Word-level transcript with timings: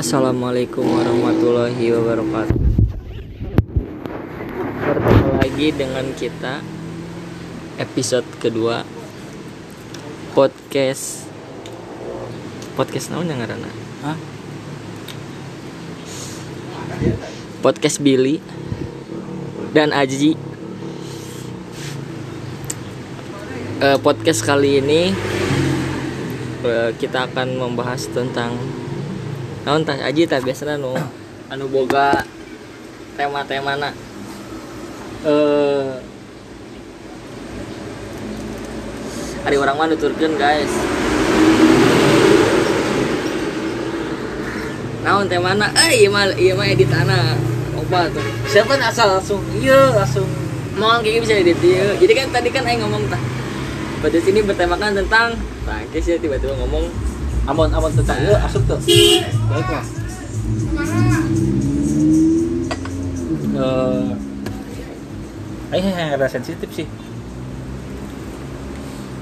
Assalamualaikum 0.00 0.80
warahmatullahi 0.80 1.92
wabarakatuh 1.92 2.56
Bertemu 4.80 5.28
lagi 5.36 5.68
dengan 5.76 6.06
kita 6.16 6.64
Episode 7.76 8.24
kedua 8.40 8.80
Podcast 10.32 11.28
Podcast 12.80 13.12
naon 13.12 13.28
yang 13.28 13.44
ngarana? 13.44 13.68
Hah? 14.00 14.16
Podcast 17.60 18.00
Billy 18.00 18.40
Dan 19.76 19.92
Aji 19.92 20.32
Eh, 23.84 23.98
Podcast 24.00 24.48
kali 24.48 24.80
ini 24.80 25.12
eh, 26.64 26.90
Kita 26.96 27.28
akan 27.28 27.68
membahas 27.68 28.08
tentang 28.08 28.79
naon 29.60 29.84
tah 29.84 29.96
aji 30.00 30.24
tah 30.24 30.40
biasana 30.40 30.80
nu 30.80 30.96
anu 31.52 31.68
boga 31.68 32.24
tema-tema 33.18 33.76
na. 33.76 33.90
Eh 35.20 36.00
hari 39.44 39.56
orang 39.60 39.76
mah 39.76 39.86
nuturkeun 39.92 40.40
guys. 40.40 40.72
Naon 45.04 45.28
tema 45.28 45.52
na? 45.52 45.68
Eh 45.76 46.00
ieu 46.00 46.08
mah 46.08 46.32
ieu 46.40 46.56
mah 46.56 46.64
editana 46.64 47.36
oba 47.76 48.08
tuh. 48.08 48.24
Siapa 48.48 48.80
asal 48.80 49.12
langsung? 49.12 49.44
Iya 49.60 49.92
langsung. 49.92 50.28
Mau 50.80 51.04
kayak 51.04 51.28
bisa 51.28 51.36
edit 51.36 51.60
ieu. 51.60 52.00
Jadi 52.00 52.12
kan 52.16 52.32
tadi 52.32 52.48
kan 52.48 52.64
aing 52.64 52.80
ngomong 52.80 53.04
tah. 53.12 53.20
Pada 54.00 54.16
sini 54.16 54.40
bertemakan 54.40 54.96
tentang 54.96 55.36
tah 55.68 55.84
guys 55.92 56.08
ya 56.08 56.16
tiba-tiba 56.16 56.56
ngomong 56.56 57.09
amon 57.50 57.66
amon 57.74 57.90
tentang 57.98 58.18
iya 58.22 58.38
asup 58.46 58.62
tuh. 58.62 58.78
Baik 59.50 59.66
mah. 59.66 59.84
Eh, 63.60 64.10
Aing 65.74 65.86
yang 65.90 66.14
ada 66.14 66.26
sensitif 66.30 66.70
sih. 66.70 66.86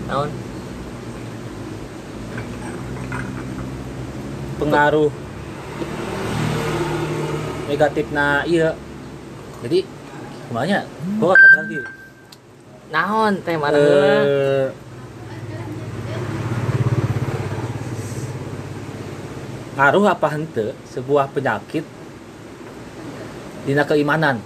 naon 0.08 0.32
Pengaruh 4.60 5.12
negatif 7.68 8.06
na 8.12 8.44
iya. 8.44 8.76
Jadi 9.64 9.84
ke 10.48 10.52
mana? 10.52 10.84
Gua 11.16 11.32
kata 11.32 11.56
lagi. 11.64 11.80
naon 12.88 13.32
teh 13.44 13.56
mana 13.60 13.76
heula 13.76 14.12
Eh, 14.24 14.66
ngaruh 19.78 20.10
apa 20.10 20.26
hente 20.34 20.74
sebuah 20.90 21.30
penyakit 21.30 21.86
dina 23.62 23.86
keimanan? 23.86 24.42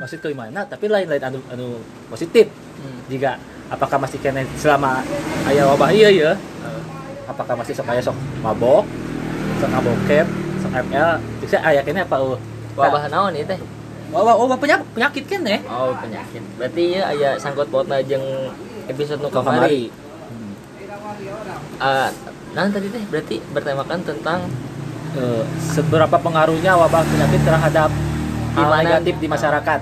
Maksud 0.00 0.24
keimanan 0.24 0.64
tapi 0.64 0.88
lain 0.88 1.04
lain 1.04 1.20
anu 1.20 1.38
anu 1.52 1.76
positif. 2.08 2.48
Hmm. 2.80 3.04
jika 3.12 3.36
apakah 3.68 4.00
masih 4.00 4.16
kena 4.16 4.48
selama 4.56 5.04
ayah 5.44 5.68
wabah? 5.68 5.92
Iya 5.92 6.08
ya 6.08 6.30
apakah 7.28 7.52
masih 7.60 7.76
sok 7.76 7.92
aya 7.92 8.00
sok 8.00 8.16
mabok 8.40 8.88
sok 9.60 9.70
ngabokep 9.70 10.26
sok 10.64 10.72
ML 10.88 11.10
bisa 11.44 11.60
ayah 11.68 11.84
kene 11.84 12.00
apa 12.08 12.16
uh 12.16 12.40
wabah 12.72 13.12
naon 13.12 13.36
ieu 13.36 13.44
teh? 13.44 13.60
Wabah 14.08 14.40
wabah 14.40 14.56
penyakit 14.56 14.88
penyakit 14.96 15.24
kene 15.28 15.60
Oh 15.68 15.92
penyakit. 16.00 16.40
Berarti 16.56 16.96
ya 16.96 17.12
aya 17.12 17.30
sangkut 17.36 17.68
pautna 17.68 18.00
jeung 18.00 18.24
episode 18.88 19.20
nu 19.20 19.28
kamari 19.28 19.92
Hmm. 20.32 20.54
Ah, 21.76 22.08
nah 22.52 22.68
tadi 22.68 22.88
teh 22.92 23.04
berarti 23.08 23.36
bertemakan 23.52 24.00
tentang 24.04 24.40
Eh, 25.12 25.44
seberapa 25.76 26.16
pengaruhnya 26.16 26.72
wabah 26.72 27.04
penyakit 27.04 27.44
terhadap 27.44 27.92
hal 28.56 28.70
negatif 28.80 29.14
di 29.20 29.28
masyarakat 29.28 29.80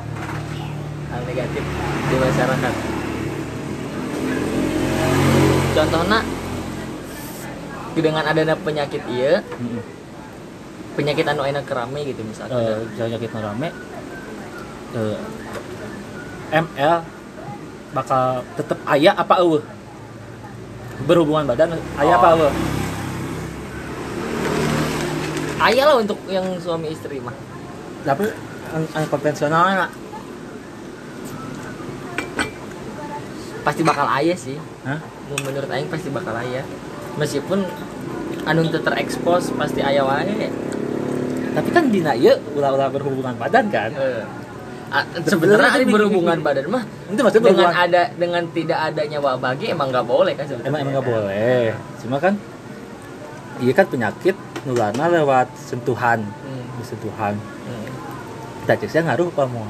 hal 1.07 1.23
negatif 1.23 1.63
di 2.11 2.17
masyarakat. 2.19 2.75
Contohnya 5.70 6.19
dengan 7.95 8.25
adanya 8.27 8.59
penyakit 8.59 9.07
iya, 9.07 9.47
Mm-mm. 9.55 9.83
penyakit 10.98 11.23
anu 11.30 11.47
enak 11.47 11.63
kerame 11.63 12.11
gitu. 12.11 12.27
Eh, 12.27 12.79
penyakit 12.98 13.30
rame 13.30 13.70
eh, 14.98 15.19
ML 16.51 17.07
bakal 17.95 18.42
tetap 18.59 18.83
ayah 18.91 19.14
apa 19.14 19.39
eueuh 19.47 19.63
berhubungan 21.05 21.44
badan 21.48 21.77
ayah 22.00 22.16
apa 22.18 22.28
Oh. 22.34 22.36
eueuh 22.48 22.55
Aya 25.61 25.84
lah 25.84 26.00
untuk 26.00 26.16
yang 26.24 26.56
suami 26.56 26.88
istri 26.88 27.20
mah. 27.20 27.36
tapi 28.00 28.33
yang, 28.72 29.06
konvensional 29.12 29.77
nak 29.77 29.92
Pasti 33.61 33.84
bakal 33.84 34.08
aya 34.08 34.33
sih. 34.33 34.56
Hah? 34.88 34.96
Menurut 35.44 35.68
aing 35.68 35.92
pasti 35.92 36.08
bakal 36.08 36.33
aya. 36.33 36.64
Meskipun 37.20 37.61
anu 38.48 38.64
terekspos 38.72 39.52
pasti 39.52 39.84
aya 39.84 40.00
wae. 40.00 40.48
tapi 41.50 41.68
kan 41.74 41.90
dina 41.90 42.14
ieu 42.14 42.38
ulah-ulah 42.55 42.88
berhubungan 42.94 43.34
badan 43.34 43.67
kan 43.74 43.90
sebenarnya 45.23 45.70
ini- 45.80 45.95
berhubungan 45.95 46.39
badan 46.42 46.67
mah 46.67 46.83
itu 46.83 47.20
maksudnya 47.23 47.46
dengan 47.46 47.70
berhubungan 47.70 47.84
ada 47.86 48.02
dengan 48.18 48.42
tidak 48.51 48.78
adanya 48.90 49.18
wabah 49.23 49.52
ge 49.55 49.67
emang 49.70 49.89
nggak 49.95 50.06
boleh 50.06 50.33
kan 50.34 50.45
sebenarnya. 50.51 50.68
Emang 50.70 50.80
emang 50.83 50.92
nggak 50.98 51.06
boleh. 51.06 51.62
Cuma 52.02 52.17
kan 52.18 52.34
iya 53.62 53.73
kan 53.77 53.86
penyakit 53.86 54.36
nularna 54.67 55.05
lewat 55.08 55.48
sentuhan. 55.55 56.27
Hmm, 56.27 56.83
sentuhan. 56.83 57.34
Hmm. 57.39 57.89
kita 58.67 58.86
ceknya 58.86 59.14
ngaruh 59.14 59.29
apa 59.30 59.42
mau 59.46 59.67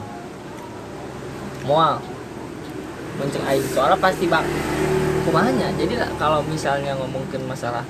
mual. 1.68 1.94
Menceng 3.20 3.44
aing 3.44 3.64
soalnya 3.76 4.00
pasti 4.00 4.24
bak 4.24 4.44
kumanya 5.28 5.68
jadi 5.76 6.00
kalau 6.16 6.40
misalnya 6.48 6.96
ngomongin 6.96 7.44
masalah 7.44 7.84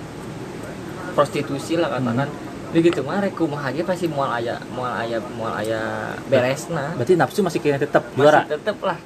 prostitusi 1.14 1.78
lah 1.78 1.86
katakan 1.94 2.26
begitu 2.70 3.00
mah 3.02 3.18
rek 3.18 3.34
kumaha 3.34 3.74
ge 3.74 3.82
pasti 3.82 4.06
mual 4.06 4.30
aya 4.30 4.56
mual 4.74 4.94
aya 4.94 5.18
mual 5.34 5.54
aya 5.54 6.14
beresna. 6.30 6.94
Berarti 6.94 7.14
nafsu 7.18 7.40
masih 7.42 7.58
kayaknya 7.58 7.86
tetap 7.86 8.06
juara? 8.14 8.46
masih 8.46 8.54
tetep 8.58 8.76
lah. 8.82 8.98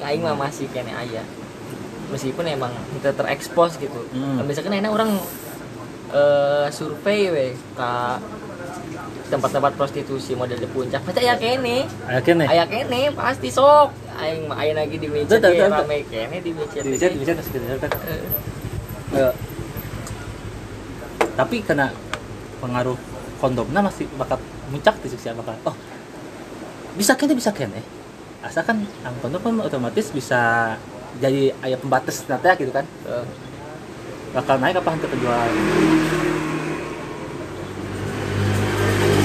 Aing 0.00 0.22
mah 0.24 0.36
masih 0.36 0.66
kene 0.72 0.92
aya. 0.96 1.22
Meskipun 2.08 2.48
emang 2.48 2.72
kita 2.96 3.12
terekspos 3.12 3.76
gitu. 3.76 4.00
Hmm. 4.16 4.40
misalkan 4.48 4.72
enak 4.72 4.92
orang 4.92 5.10
eh 6.08 6.66
survei 6.72 7.28
we 7.28 7.46
ka 7.76 8.16
tempat-tempat 9.28 9.76
prostitusi 9.76 10.32
model 10.32 10.56
di 10.56 10.68
puncak 10.72 11.04
pasti 11.04 11.20
aya 11.28 11.36
kene. 11.36 11.84
Ayo 12.08 12.20
kene? 12.24 12.44
Aya 12.48 12.64
kene 12.64 13.12
pasti 13.12 13.52
sok. 13.52 13.92
Aing 14.18 14.48
mah 14.48 14.58
aya 14.58 14.74
lagi 14.74 14.96
di 14.98 15.06
meja 15.06 15.38
Tuh, 15.38 15.46
rame 15.46 16.02
kene 16.08 16.40
di 16.40 16.50
meja 16.50 16.80
di 16.82 16.96
chat 16.98 17.12
di 17.12 17.22
masih 17.22 17.78
kan 17.78 17.90
Eh, 18.08 18.48
Eh, 19.08 19.32
tapi 21.32 21.64
kena 21.64 21.88
pengaruh 22.58 22.98
kondomnya 23.38 23.80
masih 23.82 24.04
bakal 24.18 24.38
muncak 24.68 24.94
di 25.02 25.08
sisi 25.10 25.30
bakal 25.32 25.54
oh 25.66 25.76
bisa 26.98 27.14
kene 27.14 27.32
bisa 27.38 27.54
kene 27.54 27.80
asalkan 28.42 28.86
yang 29.02 29.14
kondom 29.22 29.40
kan 29.42 29.54
otomatis 29.66 30.10
bisa 30.10 30.74
jadi 31.18 31.50
ayah 31.66 31.78
pembatas 31.80 32.22
nanti 32.30 32.46
gitu 32.62 32.70
kan? 32.70 32.86
Eh. 33.06 33.26
bakal 34.30 34.60
naik 34.60 34.78
apa 34.78 34.90
untuk 34.94 35.10
penjualan 35.10 35.50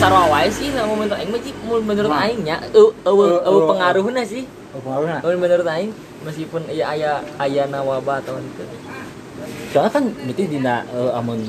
sarua 0.02 0.26
wae 0.28 0.50
sih 0.52 0.68
lamun 0.76 1.06
menurut 1.06 1.16
aing 1.16 1.32
mah 1.32 1.80
menurut 1.80 2.12
Nah. 2.12 2.24
aing 2.28 2.40
nya 2.44 2.58
eueuh 2.76 3.40
Eh, 3.40 3.48
eh, 3.48 3.68
pengaruhna 3.72 4.22
sih. 4.28 4.44
Pengaruhnya. 4.76 5.24
Mun 5.24 5.38
menurut 5.40 5.68
aing 5.70 5.92
meskipun 6.28 6.62
iya 6.68 6.92
aya 6.92 7.12
aya 7.40 7.64
wabah 7.68 8.20
atau 8.24 8.40
itu 8.40 8.64
soalnya 9.74 9.92
kan 9.92 10.04
berarti 10.06 10.44
dina 10.48 10.86
eh, 10.88 11.12
amun 11.18 11.40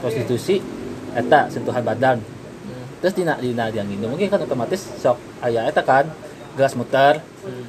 prostitusi 0.00 0.62
eta 1.12 1.48
sentuhan 1.48 1.82
badan. 1.82 2.18
Hmm. 2.20 2.84
terus 3.00 3.14
dina 3.14 3.34
dina 3.36 3.66
yang 3.68 3.86
ini 3.86 4.04
mungkin 4.04 4.28
kan 4.28 4.40
otomatis 4.40 4.84
sok 4.96 5.16
ayah 5.40 5.64
eta 5.64 5.80
kan 5.80 6.06
gelas 6.54 6.74
muter. 6.74 7.18
Hmm. 7.42 7.64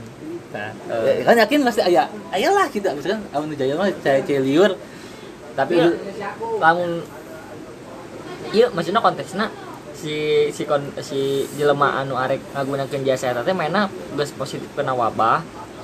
nah 0.52 0.70
Eh. 0.92 1.22
ya 1.22 1.24
kan 1.24 1.36
yakin 1.40 1.60
pasti 1.64 1.82
ayah 1.82 2.06
ayah 2.32 2.52
lah 2.52 2.68
gitu 2.68 2.84
misalkan 2.92 3.24
amun 3.32 3.56
jaya 3.56 3.74
mah 3.74 3.88
cai 4.02 4.20
cai 4.22 4.40
liur. 4.40 4.76
Tapi 5.52 5.76
Iya. 5.76 5.88
lamun 6.60 7.04
iya 8.52 8.68
maksudnya 8.70 9.00
konteksnya 9.00 9.48
si 9.96 10.16
si 10.50 10.64
kon, 10.66 10.82
si 11.00 11.20
jelema 11.56 12.02
anu 12.02 12.16
arek 12.16 12.42
ngagunakeun 12.52 13.04
jasa 13.04 13.32
eta 13.32 13.42
teh 13.42 13.54
mana 13.54 13.88
geus 14.16 14.32
positif 14.34 14.68
kena 14.74 14.92
wabah. 14.92 15.40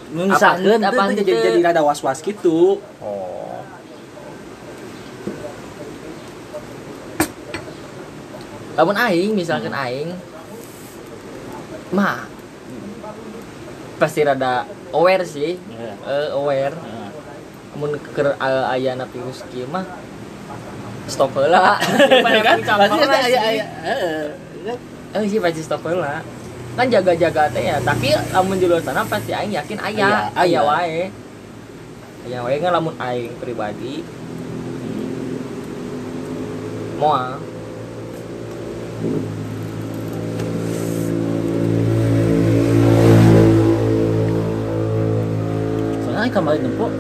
Misalkan 0.07 0.80
Apa- 0.80 1.12
jadi 1.12 1.31
jadi 1.51 1.60
rada 1.62 1.83
was 1.83 2.00
was 2.00 2.19
gitu. 2.19 2.80
Oh 3.00 3.47
lamun 8.77 8.94
aing 8.95 9.33
misalkan 9.33 9.74
aing 9.74 10.13
mah 11.89 12.29
pasti 13.97 14.21
rada 14.21 14.63
aware 14.91 15.25
sih 15.25 15.57
Ya. 15.57 15.94
Eh, 16.06 16.29
aware 16.31 16.77
Nah, 16.77 17.09
mun 17.75 17.94
keur 18.12 18.33
uh, 18.33 18.65
ayana 18.69 19.06
virus 19.06 19.41
mah 19.68 19.85
stop 21.06 21.33
Mana 21.33 22.39
kan 22.41 22.57
pasti 22.81 23.00
lah 23.00 23.07
ada 23.07 23.18
sih. 23.24 23.38
aya 23.38 23.41
aya 23.44 23.65
heeh. 23.83 24.21
Kan? 24.63 24.77
eh 25.15 25.24
sih 25.25 25.39
pasti 25.39 25.62
stop 25.62 25.81
heula 25.81 26.21
kan 26.74 26.85
jaga-jaga 26.85 27.50
teh 27.50 27.63
ya 27.63 27.81
tapi 27.81 28.13
lamun 28.29 28.57
di 28.57 28.69
luar 28.69 28.81
sana 28.81 29.01
pasti 29.01 29.33
aing 29.33 29.50
yakin 29.51 29.77
aya 29.79 29.97
Aya, 29.97 30.09
aya 30.35 30.38
aya. 30.38 30.59
wae 30.62 31.01
aya 32.25 32.38
wae 32.45 32.56
kan 32.59 32.71
lamun 32.71 32.94
aing 33.00 33.33
pribadi 33.38 34.06
moal 36.97 37.38
aing 46.27 46.35
kemarin 46.35 46.68
nempo 46.68 46.91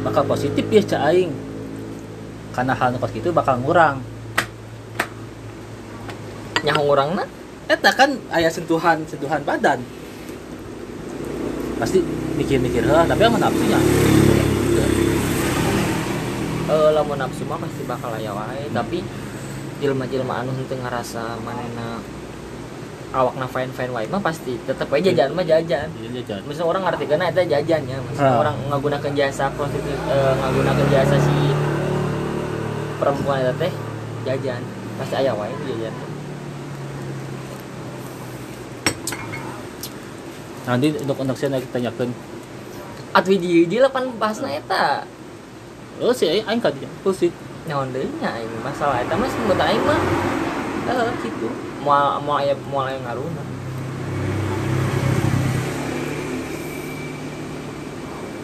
bakal 0.00 0.24
positif 0.24 0.64
ya 0.72 0.80
cak 0.80 1.02
aing. 1.12 1.28
Karena 2.56 2.72
hal 2.72 2.96
nukas 2.96 3.12
gitu 3.12 3.28
bakal 3.36 3.60
ngurang. 3.60 4.00
Nyahong 6.64 6.88
urang 6.88 7.10
na 7.12 7.28
eta 7.68 7.92
kan 7.92 8.16
aya 8.32 8.48
sentuhan 8.48 9.04
sentuhan 9.04 9.44
badan. 9.44 9.84
Pasti 11.76 12.00
mikir-mikir 12.40 12.88
lah 12.88 13.04
tapi 13.04 13.28
emang 13.28 13.44
nafsunya 13.44 13.80
eh 16.72 16.90
lamun 16.94 17.18
nafsu 17.20 17.44
mah 17.44 17.60
pasti 17.60 17.84
bakal 17.84 18.14
aya 18.16 18.32
wae 18.32 18.64
tapi 18.72 19.04
jelema-jelema 19.82 20.40
anu 20.40 20.56
henteu 20.56 20.78
ngarasa 20.80 21.36
manena 21.42 22.00
awakna 23.12 23.44
fine 23.44 23.72
fine 23.76 23.92
wae 23.92 24.08
mah 24.08 24.20
pasti 24.24 24.56
tetep 24.64 24.88
aja 24.88 25.12
jajan 25.12 25.36
mah 25.36 25.44
jajan. 25.44 25.88
Iya, 26.00 26.08
jajan. 26.24 26.40
misalnya 26.48 26.68
orang 26.72 26.82
ngerti 26.88 27.04
karena 27.06 27.24
itu 27.28 27.42
jajannya. 27.44 27.96
Misalnya 28.08 28.32
Ah. 28.32 28.42
orang 28.42 28.56
menggunakan 28.72 29.12
jasa 29.12 29.44
prostitusi 29.52 29.92
eh, 30.08 30.34
menggunakan 30.40 30.86
jasa 30.88 31.16
si 31.20 31.36
perempuan 32.96 33.44
itu 33.44 33.52
teh 33.60 33.72
jajan. 34.24 34.62
Pasti 34.96 35.14
ayah 35.20 35.34
wae 35.36 35.52
jajan. 35.68 35.94
Nanti 40.62 40.86
untuk 40.96 41.16
untuk 41.20 41.36
saya 41.36 41.60
kita 41.60 41.74
tanyakan. 41.76 42.08
Atau 43.12 43.36
di 43.36 43.68
di 43.68 43.76
lapan 43.76 44.08
bahasna 44.16 44.48
eta. 44.48 45.04
Oh 46.00 46.16
si 46.16 46.24
aing 46.32 46.48
aing 46.48 46.60
kadinya 46.64 46.88
sih 47.12 47.28
nyawan 47.68 47.94
deui 47.94 48.08
nya 48.18 48.34
ini 48.40 48.56
masalah 48.64 49.04
eta 49.04 49.14
mah 49.14 49.28
sebut 49.28 49.58
aing 49.60 49.84
mah. 49.84 50.00
Eh 50.82 51.12
gitu 51.22 51.71
mau 51.82 52.22
mau 52.22 52.38
aya 52.38 52.54
mau 52.70 52.86
aya 52.86 52.98
ngaruna 53.02 53.42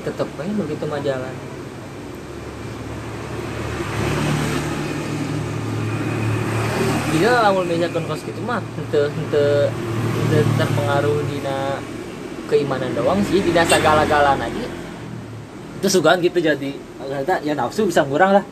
tetep 0.09 0.29
aja 0.41 0.53
begitu 0.57 0.85
mah 0.89 1.01
jalan. 1.05 1.35
Gila 7.09 7.33
lamun 7.45 7.69
misalkan 7.69 8.05
kos 8.09 8.25
gitu 8.25 8.41
mah 8.45 8.61
hente 8.77 9.01
hente 9.13 9.45
hente 9.93 10.39
terpengaruh 10.57 11.21
dina 11.29 11.77
keimanan 12.49 12.93
doang 12.97 13.21
sih 13.29 13.45
dina 13.45 13.69
segala-galana 13.69 14.49
aja. 14.49 14.69
Itu 15.81 15.89
sugaan 16.01 16.25
gitu 16.25 16.41
jadi. 16.41 16.73
Ya 17.45 17.53
nafsu 17.53 17.85
bisa 17.85 18.01
ngurang 18.05 18.33
lah. 18.33 18.45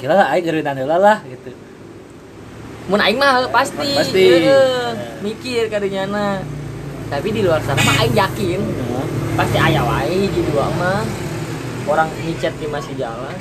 Kira 0.00 0.16
lah 0.16 0.32
aing 0.32 0.48
heula 0.48 0.96
lah 0.96 1.20
gitu 1.28 1.52
mun 2.84 3.00
aing 3.00 3.16
mah 3.16 3.48
pasti. 3.48 3.96
Pasti. 3.96 4.44
Mikir 5.24 5.72
kadinya 5.72 6.04
na. 6.08 6.26
Tapi 7.08 7.32
di 7.32 7.40
luar 7.40 7.60
sana 7.64 7.80
mah 7.80 7.96
aing 8.04 8.16
yakin. 8.16 8.60
Nah, 8.60 9.06
pasti 9.40 9.56
aya 9.56 9.80
wae 9.84 10.28
di 10.28 10.40
dua 10.52 10.68
mah. 10.76 11.04
Orang 11.84 12.08
micet 12.24 12.52
di 12.60 12.66
masih 12.68 12.96
jalan. 12.96 13.36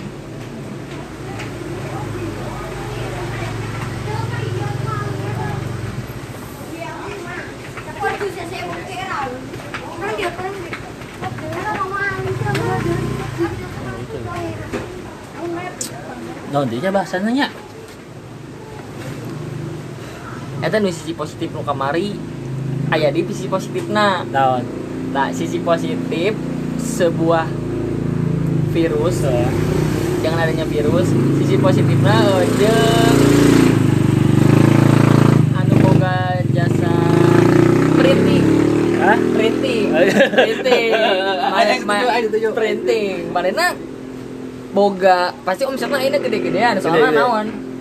Non 16.53 16.69
dia 16.69 16.93
bahasanya 16.93 17.49
eta 20.63 20.79
nu 20.79 20.87
sisi 20.87 21.11
positif 21.11 21.51
nu 21.51 21.59
kamari 21.67 22.15
aya 22.87 23.11
di 23.11 23.27
sisi 23.27 23.51
positifna 23.51 24.23
naon? 24.31 24.63
Nah 25.11 25.27
sisi 25.35 25.59
positif 25.59 26.31
sebuah 26.79 27.45
virus. 28.71 29.27
Jangan 30.23 30.39
adanya 30.39 30.63
virus 30.63 31.11
sisi 31.43 31.59
positifnya 31.59 32.15
eh, 32.15 32.47
jeung 32.55 33.19
anu 35.59 35.73
boga 35.83 36.39
jasa 36.55 36.95
printing. 37.99 38.45
Hah? 39.03 39.19
printing. 39.35 39.85
Oh, 39.91 39.99
iya. 39.99 40.15
printing. 40.31 40.89
Printing. 42.55 43.35
Mana 43.35 43.75
boga 44.73 45.35
pasti 45.45 45.67
omsetnya 45.69 46.01
ini 46.01 46.17
gede-gedean 46.17 46.81
soalnya 46.81 47.13
naon 47.13 47.72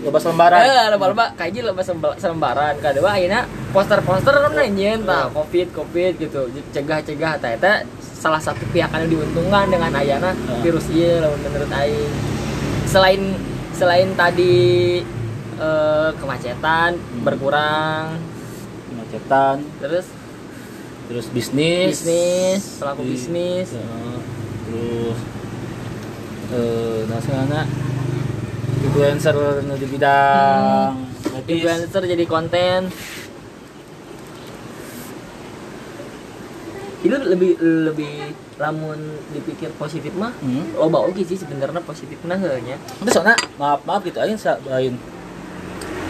lepas 0.00 0.22
lembaran 0.24 0.60
Eh, 0.60 0.86
loba-loba 0.88 1.24
kaji 1.32 1.58
loba 1.60 1.80
semba- 1.80 2.16
selembaran. 2.16 2.74
Kedua 2.76 3.10
ayeuna 3.12 3.42
poster-poster 3.68 4.32
kan 4.32 4.52
nanyain 4.52 5.02
tah 5.02 5.26
Covid, 5.28 5.70
Covid 5.70 6.12
gitu. 6.16 6.40
Cegah-cegah 6.68 7.32
tah 7.36 7.50
eta 7.50 7.72
salah 8.00 8.38
satu 8.38 8.62
pihak 8.68 8.88
anu 8.88 9.06
diuntungkan 9.08 9.68
dengan 9.68 9.92
ayana 9.92 10.30
Hmm. 10.30 10.60
virus 10.60 10.86
ieu 10.88 11.18
lamun 11.18 11.38
menurut 11.40 11.70
aing. 11.72 12.10
Selain 12.84 13.20
selain 13.70 14.08
tadi 14.14 15.00
eh, 15.56 16.10
kemacetan 16.14 16.94
berkurang, 17.20 18.14
kemacetan. 18.88 19.66
Terus? 19.78 20.06
Terus 21.08 21.26
bisnis. 21.28 21.98
Bisnis, 21.98 22.62
pelaku 22.78 23.02
bisnis, 23.02 23.68
Ya, 23.72 23.82
terus 24.64 25.18
eh 26.48 27.00
nasionalnya 27.06 27.62
influencer 28.80 29.34
di 29.74 29.86
bidang 29.86 30.62
medis. 31.34 31.48
influencer 31.48 32.02
jadi 32.04 32.24
konten. 32.24 32.80
Itu 36.98 37.14
lebih 37.14 37.62
lebih 37.62 38.14
lamun 38.58 38.98
dipikir 39.30 39.70
positif 39.78 40.10
mah 40.12 40.34
Hmm. 40.36 40.74
loba 40.74 41.06
oke 41.06 41.22
sih 41.22 41.38
sebenarnya 41.38 41.78
positif 41.80 42.18
nah 42.26 42.34
nya 42.34 42.74
Tapi 42.74 43.08
soalnya 43.08 43.38
maaf 43.54 43.86
maaf 43.86 44.02
gitu 44.02 44.18
sa- 44.34 44.58
lain 44.66 44.98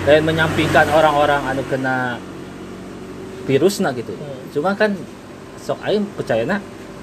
lain 0.04 0.22
menyampingkan 0.24 0.88
orang-orang 0.88 1.44
anu 1.44 1.60
kena 1.68 2.16
virus 3.44 3.84
nah 3.84 3.92
gitu. 3.92 4.16
Hmm. 4.16 4.48
Cuma 4.48 4.72
kan 4.72 4.96
sok 5.60 5.76
aing 5.84 6.08
percayana 6.16 6.56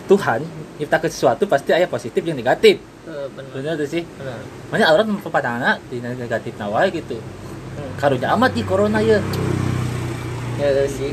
Tuhan 0.05 0.41
nyiptakeun 0.77 1.13
sesuatu 1.13 1.45
pasti 1.45 1.69
aya 1.69 1.85
positif 1.85 2.25
yang 2.25 2.33
negatif. 2.33 2.81
Eh, 3.05 3.27
bener 3.37 3.49
Bener 3.53 3.73
tuh 3.77 3.87
sih. 3.89 4.03
bener 4.17 4.41
Makanya 4.73 4.87
orang 4.97 5.07
memperpandangan 5.13 5.77
di 5.93 6.01
negatif 6.01 6.53
wae 6.57 6.89
gitu. 6.89 7.17
Hmm. 7.21 7.91
Karunya 8.01 8.33
amat 8.33 8.51
di 8.57 8.61
corona 8.65 8.97
ya. 8.97 9.21
ya 10.55 10.67
udah 10.71 10.87
sih 10.87 11.11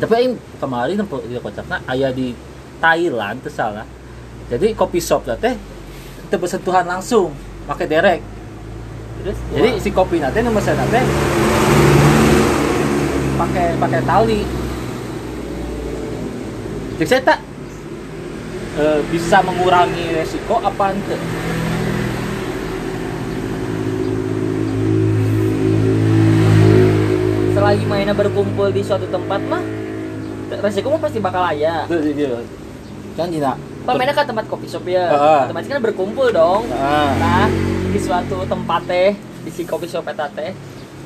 Tapi 0.00 0.12
aing 0.16 0.32
kemarin 0.56 0.96
di 1.04 1.36
kocakna 1.36 1.76
aya 1.84 2.08
di 2.08 2.32
Thailand 2.80 3.44
teu 3.44 3.52
salah. 3.52 3.84
Jadi 4.48 4.72
kopi 4.72 4.96
shop 4.96 5.28
lah 5.28 5.36
teh 5.36 5.52
teu 6.32 6.40
bersentuhan 6.40 6.88
langsung 6.88 7.36
pakai 7.68 7.84
derek. 7.84 8.20
terus 9.20 9.36
Jadi 9.52 9.70
si 9.76 9.92
kopi 9.92 10.16
nanti 10.16 10.40
nu 10.40 10.56
mesen 10.56 10.80
teh 10.88 11.04
pakai 13.36 13.76
pakai 13.76 14.00
tali. 14.08 14.59
Cek 17.00 17.08
saya 17.08 17.24
tak 17.24 17.40
eh, 18.76 19.00
bisa 19.08 19.40
mengurangi 19.40 20.12
resiko 20.12 20.60
apa 20.60 20.92
ente? 20.92 21.16
selagi 27.56 27.84
mainnya 27.88 28.12
berkumpul 28.12 28.68
di 28.68 28.84
suatu 28.84 29.08
tempat 29.08 29.40
mah 29.48 29.64
resiko 30.60 30.92
mah 30.92 31.00
pasti 31.00 31.24
bakal 31.24 31.40
dia. 31.56 31.88
Kan 33.16 33.32
dina. 33.32 33.56
pemainnya 33.88 34.12
kan 34.12 34.28
tempat 34.28 34.44
kopi 34.44 34.68
shop 34.68 34.84
ya 34.84 35.08
otomatis 35.48 35.72
kan 35.72 35.80
berkumpul 35.80 36.28
dong 36.28 36.68
Ah. 36.68 37.16
nah 37.16 37.48
di 37.88 37.96
suatu 37.96 38.44
tempat 38.44 38.84
teh 38.84 39.16
di 39.16 39.48
si 39.48 39.64
kopi 39.64 39.88
shop 39.88 40.04
eta 40.04 40.28
teh 40.28 40.52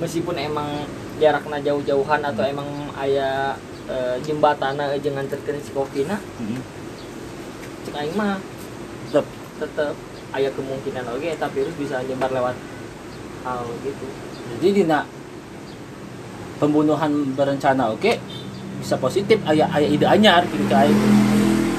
meskipun 0.02 0.34
emang 0.42 0.90
jaraknya 1.22 1.70
jauh-jauhan 1.70 2.18
atau 2.18 2.42
emang 2.42 2.66
aya 2.98 3.54
e, 3.84 3.96
jembatana 4.20 4.96
jeung 4.98 5.14
nganterkeun 5.14 5.60
si 5.60 5.70
kopina 5.70 6.16
Hmm. 6.40 6.60
cek 7.84 7.94
aing 7.94 8.14
mah 8.14 8.40
Tetep. 9.08 9.26
tetep 9.60 9.94
aya 10.34 10.50
kemungkinan 10.50 11.06
oke 11.06 11.28
tapi 11.38 11.62
virus 11.62 11.76
bisa 11.78 12.02
nyebar 12.02 12.26
lewat 12.28 12.56
hal 13.44 13.62
gitu 13.86 14.06
Jadi 14.58 14.82
dina 14.82 15.06
pembunuhan 16.58 17.10
berencana 17.34 17.92
oke 17.92 18.18
bisa 18.80 18.96
positif 18.98 19.38
aya 19.44 19.70
aya 19.70 19.86
ide 19.86 20.04
anyar 20.04 20.42
gitu 20.44 20.74
aing. 20.74 20.98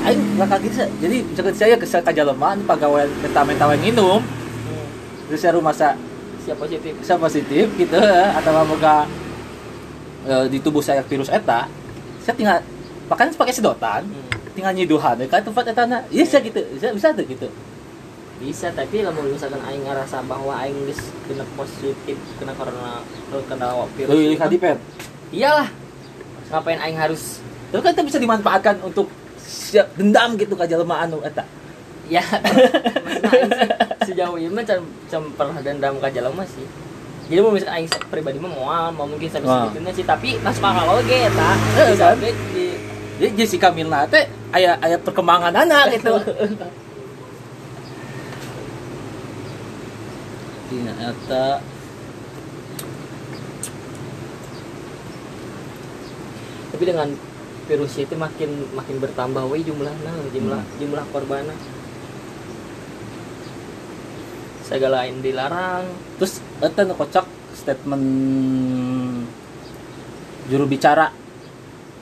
aing 0.05 0.21
nggak 0.37 0.47
kaget 0.47 0.87
jadi 1.01 1.17
misalkan 1.25 1.55
saya 1.57 1.75
ke 1.75 1.85
ka 1.85 2.11
jelema 2.13 2.53
anu 2.53 2.63
pegawai 2.63 3.09
menta-menta 3.19 3.65
we 3.73 3.77
minum 3.81 4.21
Hmm. 4.21 4.87
terus 5.27 5.41
saya 5.41 5.57
rumah 5.57 5.73
sa 5.73 5.97
siap 6.41 6.57
positif 6.57 6.93
saya 7.01 7.17
positif 7.17 7.65
gitu 7.75 7.97
atau 8.37 8.51
moga 8.63 9.09
eh, 10.25 10.45
di 10.45 10.61
tubuh 10.61 10.81
saya 10.81 11.01
virus 11.01 11.29
eta 11.29 11.65
saya 12.25 12.33
tinggal 12.33 12.57
pakai 13.05 13.29
pakai 13.37 13.53
sedotan 13.53 14.01
Hmm. 14.09 14.25
tinggal 14.57 14.73
nyiduhan 14.73 15.13
kan 15.29 15.45
tempat 15.45 15.69
eta 15.69 15.85
na 15.85 16.01
iya 16.09 16.25
saya 16.25 16.41
gitu. 16.41 16.57
Bisa 16.73 16.89
bisa 16.89 17.07
tuh 17.13 17.25
gitu? 17.29 17.47
Bisa 18.41 18.67
tapi 18.73 19.05
lamun 19.05 19.29
misalkan 19.31 19.61
aing 19.61 19.85
ngerasa 19.85 20.25
bahwa 20.25 20.57
aing 20.59 20.89
geus 20.89 21.13
kena 21.29 21.45
positif 21.53 22.17
kena 22.41 22.51
corona 22.57 22.99
kena 23.45 23.67
virus. 23.93 24.11
Itu, 24.11 24.35
ka 24.41 24.47
dipet 24.49 24.77
iyalah. 25.29 25.69
Ngapain 26.49 26.79
aing 26.81 26.97
harus? 26.97 27.39
Terus 27.69 27.81
kan 27.83 27.91
itu 27.93 28.03
bisa 28.09 28.17
dimanfaatkan 28.17 28.75
untuk 28.81 29.07
siap 29.37 29.93
dendam 29.99 30.33
gitu 30.39 30.57
ka 30.57 30.65
jelema 30.65 31.05
anu 31.05 31.21
eta. 31.21 31.45
ya 32.05 32.21
sejauh 34.05 34.37
ini 34.37 34.53
mah 34.53 34.61
can, 34.61 34.77
can 35.09 35.25
pernah 35.33 35.57
dendam 35.57 35.97
ka 35.97 36.05
jelema 36.13 36.45
sih 36.45 36.61
jadi 37.25 37.41
mau 37.41 37.49
misalkan 37.49 37.81
aing 37.81 37.89
pribadi 38.09 38.37
mah 38.37 38.53
moal 38.53 38.93
mau 38.93 39.09
mungkin 39.09 39.25
sampai 39.25 39.49
Wah. 39.49 39.65
segitunya 39.65 39.91
sih 39.93 40.05
tapi 40.05 40.37
masuk 40.45 40.61
akal 40.61 41.01
oge 41.01 41.17
eta 41.25 41.49
kan? 41.57 42.17
di 42.21 42.65
Jadi 43.15 43.31
Jessica 43.39 43.71
Milna 43.71 44.03
teh 44.05 44.27
aya 44.51 44.75
aya 44.83 44.99
perkembangan 44.99 45.55
anak 45.55 45.95
gitu. 45.95 46.11
Tina 50.67 50.93
eta 50.99 51.63
tapi 56.75 56.83
dengan 56.83 57.07
virus 57.65 57.95
itu 57.95 58.13
makin 58.19 58.67
makin 58.75 58.99
bertambah 58.99 59.47
we 59.47 59.63
jumlahnya 59.63 60.11
jumlah 60.29 60.59
Hmm. 60.59 60.77
jumlah 60.77 61.05
korbannya 61.09 61.55
segala 64.65 65.05
yang 65.05 65.21
dilarang. 65.21 65.85
Terus 66.17 66.33
eta 66.59 66.81
nu 66.81 66.93
kocak 66.93 67.23
statement 67.53 68.05
juru 70.45 70.65
bicara. 70.65 71.13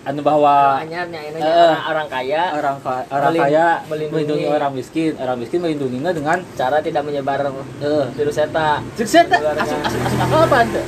Anu 0.03 0.19
bahwa 0.19 0.83
ini 0.83 0.91
Eh. 0.91 1.39
orang, 1.39 1.79
orang 1.87 2.07
kaya 2.09 2.43
orang 2.53 2.75
ka- 2.77 3.07
orang 3.07 3.29
Melin- 3.29 3.43
kaya 3.47 3.67
melindungi. 3.87 4.11
melindungi 4.11 4.47
orang 4.49 4.71
miskin, 4.73 5.11
orang 5.15 5.37
miskin 5.39 5.59
melindunginya 5.59 6.11
dengan 6.11 6.37
cara 6.53 6.83
tidak 6.83 7.03
menyebar 7.03 7.39
eh 7.79 8.05
virus 8.11 8.35
eta. 8.37 8.83
Terus 8.95 9.13
eta 9.13 9.31
Mengeluarkan- 9.33 9.63
asup 9.63 9.79
asup 9.81 10.01
asup 10.03 10.19
akal 10.21 10.41
apa 10.43 10.57
ente? 10.61 10.83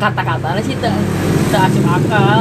kata-katanya 0.00 0.62
sih 0.64 0.76
tak 0.80 0.96
tak 1.52 1.62
asup 1.68 1.84
akal 1.84 2.40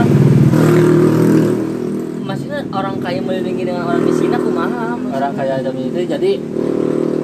maksudnya 2.29 2.61
orang 2.69 2.95
kaya 3.01 3.19
melindungi 3.25 3.63
dengan 3.65 3.89
orang 3.89 4.05
miskin 4.05 4.29
aku 4.29 4.49
mahal 4.53 5.01
Orang 5.09 5.33
kaya 5.33 5.53
ada 5.57 5.73
itu 5.73 5.99
jadi 6.05 6.31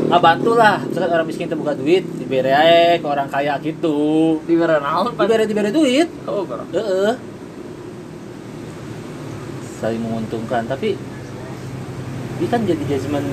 ngebantu 0.06 0.52
lah 0.58 0.82
misalkan 0.82 1.12
orang 1.14 1.28
miskin 1.30 1.46
terbuka 1.46 1.78
duit 1.78 2.02
diberi 2.18 2.50
aja 2.50 2.98
ke 2.98 3.06
orang 3.06 3.30
kaya 3.30 3.54
gitu. 3.62 4.38
Di 4.50 4.58
naon 4.58 5.14
diberi 5.14 5.46
diberi 5.46 5.70
duit. 5.70 6.10
Oh 6.26 6.42
bro 6.42 6.66
Heeh. 6.74 7.14
saling 9.76 10.02
menguntungkan 10.02 10.66
tapi 10.66 10.96
ini 12.40 12.48
kan 12.48 12.64
jadi 12.64 12.80
judgement 12.90 13.28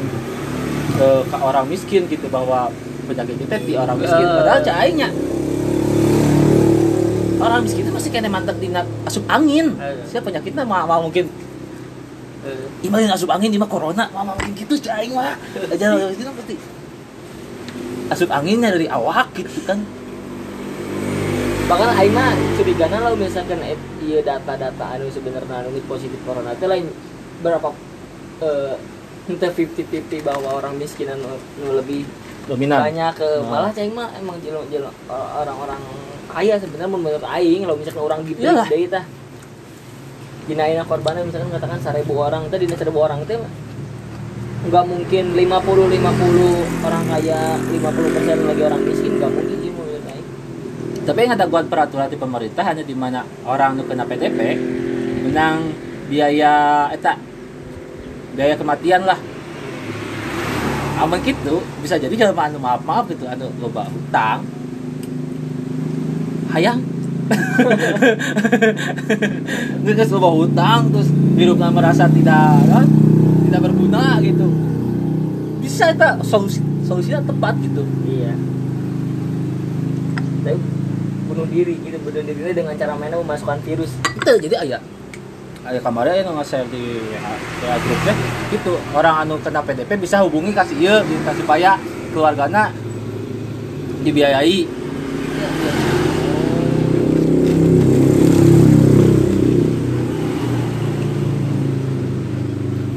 ke, 0.99 1.09
ke 1.25 1.37
orang 1.39 1.65
miskin 1.71 2.05
gitu 2.11 2.27
bahwa 2.29 2.69
penyakit 3.09 3.41
itu 3.41 3.57
di 3.73 3.75
orang 3.79 3.97
miskin. 3.97 4.27
Eh. 4.27 4.37
padahal 4.43 4.61
cairnya 4.61 5.09
orang 7.41 7.61
miskin 7.65 7.83
itu 7.87 7.95
masih 7.95 8.11
kena 8.11 8.29
mantap 8.29 8.57
di 8.59 8.69
asup 9.07 9.25
angin. 9.31 9.75
Eh. 9.81 10.03
siapa 10.07 10.29
penyakitnya? 10.29 10.67
Mau, 10.67 10.85
mau 10.85 11.01
mungkin 11.09 11.31
Eh, 12.43 12.87
imanin 12.87 13.11
asup 13.11 13.31
angin 13.31 13.55
ima 13.55 13.71
corona. 13.71 14.11
Mau 14.11 14.27
mungkin 14.27 14.51
gitu 14.59 14.75
caing 14.79 15.15
mah. 15.15 15.39
Aja 15.73 15.95
itu 16.11 16.23
pasti. 16.27 16.55
Asup 18.11 18.31
anginnya 18.35 18.75
dari 18.75 18.91
awak 18.91 19.31
gitu 19.39 19.63
kan. 19.63 19.79
Bahkan 21.71 21.89
aing 22.03 22.13
mah 22.13 22.35
curigana 22.59 22.97
lah 23.01 23.15
misalkan 23.15 23.63
eh, 23.63 23.79
iya 24.03 24.21
data-data 24.21 24.85
anu 24.99 25.07
sebenarnya 25.09 25.63
anu 25.63 25.79
positif 25.87 26.19
corona 26.27 26.53
teh 26.59 26.67
lain 26.67 26.91
berapa 27.41 27.71
eh 28.43 28.75
entah 29.31 29.55
50-50 29.55 30.27
bahwa 30.27 30.59
orang 30.59 30.75
miskin 30.75 31.07
anu, 31.07 31.39
anu 31.63 31.79
lebih 31.79 32.03
dominan. 32.51 32.83
banyak 32.83 33.15
ke 33.15 33.29
Nah. 33.39 33.47
malah 33.47 33.71
ceng 33.71 33.95
mah 33.95 34.11
emang 34.19 34.35
jelo 34.43 34.67
jelo 34.67 34.91
orang-orang 35.09 35.79
kaya 36.27 36.59
sebenarnya 36.59 36.91
menurut 36.91 37.23
aing 37.23 37.63
kalau 37.63 37.77
misalkan 37.79 38.03
orang 38.03 38.21
gitu 38.27 38.43
deui 38.43 38.91
tah 38.91 39.07
dinaina 40.47 40.83
korbannya 40.83 41.29
misalkan 41.29 41.55
katakan 41.55 41.79
seribu 41.79 42.19
orang 42.19 42.51
tadi 42.51 42.67
dina 42.67 42.77
seribu 42.79 42.99
orang 43.03 43.23
teh 43.27 43.39
nggak 44.63 44.85
mungkin 44.87 45.25
50 45.35 45.43
50 45.43 46.87
orang 46.87 47.05
kaya 47.11 47.41
50 47.59 48.15
persen 48.15 48.39
lagi 48.47 48.63
orang 48.63 48.81
miskin 48.87 49.13
nggak 49.19 49.31
mungkin 49.31 49.57
sih 49.59 49.71
menurut 49.75 50.05
aing 50.07 50.29
tapi 51.03 51.19
yang 51.27 51.33
ada 51.35 51.47
buat 51.51 51.67
peraturan 51.67 52.07
di 52.07 52.19
pemerintah 52.19 52.63
hanya 52.63 52.83
di 52.87 52.95
mana 52.95 53.27
orang 53.43 53.79
nu 53.79 53.83
kena 53.87 54.07
PDP 54.07 54.39
menang 55.23 55.75
biaya 56.13 56.87
eta 56.93 57.17
biaya 58.37 58.55
kematian 58.57 59.09
lah. 59.09 59.17
Aman 61.01 61.19
gitu 61.25 61.65
bisa 61.81 61.99
jadi 61.99 62.15
anu 62.31 62.59
maaf 62.61 62.85
maaf 62.87 63.05
gitu 63.09 63.27
anu 63.27 63.49
loba 63.59 63.89
hutang. 63.89 64.45
Hayang 66.53 66.85
Nggak 69.83 70.09
loba 70.13 70.31
hutang 70.33 70.81
terus 70.93 71.09
hidupnya 71.37 71.69
merasa 71.73 72.09
tidak 72.09 72.61
kan 72.69 72.87
tidak 73.49 73.61
berguna 73.69 74.21
gitu. 74.23 74.47
Bisa 75.63 75.93
eta 75.93 76.19
solusi 76.25 76.61
solusinya 76.85 77.21
tepat 77.25 77.55
gitu. 77.63 77.83
Iya. 78.09 78.35
Tapi 80.43 80.59
bunuh 81.31 81.47
diri 81.49 81.75
gitu. 81.83 81.97
Bunuh 82.03 82.23
diri 82.25 82.53
dengan 82.53 82.75
cara 82.77 82.97
mainnya 82.97 83.19
memasukkan 83.21 83.61
virus. 83.65 83.93
Itu 84.17 84.31
jadi 84.39 84.57
ayah 84.69 84.81
ayah 85.63 85.79
kamarnya 85.79 86.27
yang 86.27 86.35
nge-share 86.35 86.67
di 86.75 86.99
WA, 86.99 87.33
WA 87.63 87.77
grupnya 87.79 88.15
gitu. 88.51 88.75
Orang 88.95 89.15
anu 89.23 89.39
kena 89.39 89.63
PDP 89.63 89.95
bisa 89.99 90.23
hubungi 90.27 90.51
kasih 90.51 90.77
iya 90.79 90.97
kasih 91.23 91.47
payah 91.47 91.79
keluargana 92.13 92.75
dibiayai 94.03 94.67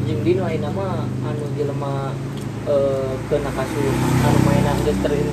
jeung 0.05 0.21
di 0.25 0.33
lain 0.33 0.61
nama 0.65 1.05
anu 1.05 1.45
jelema 1.53 2.09
eh, 2.65 3.13
kena 3.25 3.51
kasus 3.51 3.95
anu 4.19 4.39
mainan 4.43 4.77
geus 4.81 4.99
terin, 4.99 5.29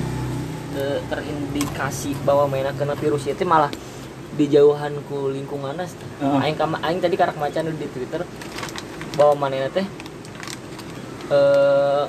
eh, 0.75 0.99
terindikasi 1.07 2.13
bahwa 2.21 2.45
mainan 2.45 2.73
kena 2.73 2.93
virus 2.93 3.25
itu 3.25 3.43
malah 3.43 3.69
dijauhan 4.33 4.97
ku 5.05 5.29
lingkungan 5.29 5.77
Heeh. 5.77 6.39
aing 6.39 6.55
kama 6.55 6.81
aing 6.81 6.97
tadi 6.97 7.13
karak 7.13 7.35
maca 7.35 7.61
nu 7.61 7.69
di 7.71 7.85
Twitter 7.87 8.25
bahwa 9.13 9.33
manehna 9.39 9.69
teh 9.69 9.85
eh 11.29 12.03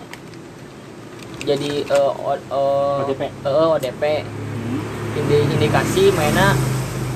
jadi 1.44 1.84
o- 1.92 2.16
o- 2.48 3.04
ODP. 3.04 3.20
eh, 3.20 3.66
ODP 3.70 4.02
Indi- 5.14 5.46
indikasi 5.52 6.08
mainnya 6.10 6.56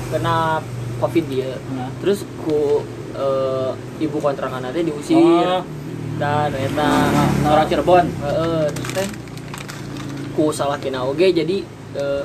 kena 0.07 0.61
covid 0.97 1.25
dia 1.25 1.57
Nah. 1.69 1.89
terus 1.99 2.21
ku 2.39 2.85
eh, 3.11 3.71
ibu 3.99 4.17
kontrakan 4.17 4.61
nanti 4.61 4.85
diusir 4.85 5.17
Oh. 5.17 5.61
Dan 6.19 6.51
eta. 6.51 6.91
Nah, 7.09 7.49
orang 7.49 7.67
Cirebon. 7.71 8.05
Heeh, 8.19 8.63
terus 8.75 8.89
teh? 8.91 9.07
Ku 10.35 10.51
salah 10.51 10.75
kena 10.77 11.07
oge 11.07 11.31
jadi 11.31 11.63
eh, 11.95 12.23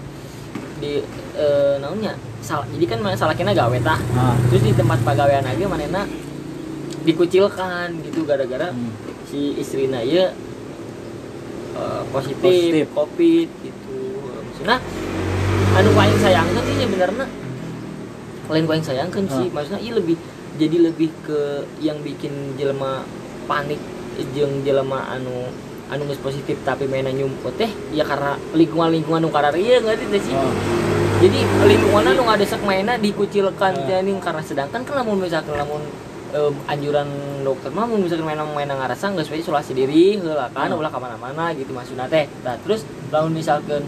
di 0.82 0.98
eh, 1.34 1.74
naonnya? 1.78 2.18
Salah 2.42 2.66
jadi 2.68 2.84
kan 2.84 2.98
mana 3.00 3.16
salah 3.16 3.32
kena 3.32 3.54
gawe 3.54 3.78
tah. 3.80 3.96
Nah. 4.12 4.34
terus 4.50 4.62
di 4.62 4.74
tempat 4.74 4.98
pegawaian 5.00 5.46
aja 5.46 5.64
manena 5.64 6.02
dikucilkan 7.04 8.00
gitu 8.02 8.24
gara-gara 8.24 8.72
Hmm. 8.72 8.90
si 9.28 9.54
istrina 9.56 10.00
ya 10.00 10.34
eh, 11.74 12.02
positif, 12.10 12.42
Positif. 12.42 12.86
covid 12.92 13.48
gitu. 13.62 13.98
Maksudnya 14.50 14.78
anu 15.74 15.90
paling 15.90 16.18
sayangkan 16.18 16.62
sih 16.62 16.76
sebenarnya 16.82 17.26
lain 18.44 18.64
paling 18.68 18.84
sayangkan 18.84 19.24
sih. 19.26 19.46
Maksudnya 19.48 19.80
iya 19.80 19.92
lebih 19.96 20.16
jadi 20.54 20.76
lebih 20.86 21.10
ke 21.26 21.40
yang 21.82 21.98
bikin 22.00 22.54
jelema 22.54 23.02
panik 23.44 23.80
jeung 24.30 24.62
jelema 24.62 25.10
anu 25.10 25.48
anu 25.86 26.02
geus 26.06 26.18
positif 26.18 26.56
tapi 26.62 26.84
mainan 26.84 27.12
nyumput 27.12 27.54
teh 27.54 27.68
ya 27.90 28.02
karena 28.02 28.34
lingkungan 28.52 28.90
lingkungan 28.90 29.20
nu 29.20 29.30
kararieu 29.30 29.80
ngerti 29.80 30.06
teh 30.08 30.22
sih 30.22 30.34
Oh. 30.34 30.52
jadi 31.20 31.38
lingkungan 31.64 32.10
nu 32.10 32.22
ngadesek 32.24 32.60
mainnya 32.62 32.96
dikucilkan 32.96 33.72
Ah. 33.72 33.84
teh 33.84 33.98
nih 34.00 34.14
karena 34.18 34.42
sedangkan 34.42 34.80
kan 34.82 34.94
lamun 34.96 35.18
misalkan 35.18 35.54
lamun 35.54 35.82
em, 36.30 36.54
anjuran 36.66 37.06
dokter 37.42 37.70
mah 37.70 37.84
mun 37.84 38.00
misalkan 38.00 38.24
mainan 38.24 38.48
mainan 38.50 38.76
ngarasa 38.76 39.12
geus 39.12 39.28
we 39.28 39.38
isolasi 39.38 39.72
diri 39.72 40.16
heula 40.16 40.48
kan 40.50 40.68
Hmm. 40.68 40.78
ulah 40.78 40.88
ka 40.88 40.98
mana-mana 40.98 41.52
gitu 41.52 41.70
maksudna 41.70 42.06
teh 42.06 42.26
nah 42.40 42.56
terus 42.58 42.82
lamun 43.08 43.34
misalkan 43.34 43.84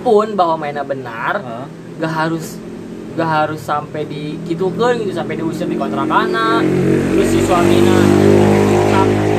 pun 0.00 0.32
bahwa 0.32 0.54
mainnya 0.56 0.82
benar 0.82 1.38
Heeh. 1.38 1.66
gak 1.98 2.12
harus 2.14 2.56
gak 3.10 3.26
harus 3.26 3.60
sampai 3.60 4.06
di 4.06 4.38
gitu 4.44 4.70
kan 4.74 4.94
gitu 4.94 5.10
sampai 5.10 5.34
diusir 5.34 5.66
di 5.66 5.74
kontrakana 5.74 6.62
terus 7.10 7.28
si 7.28 7.42
suaminya 7.42 7.98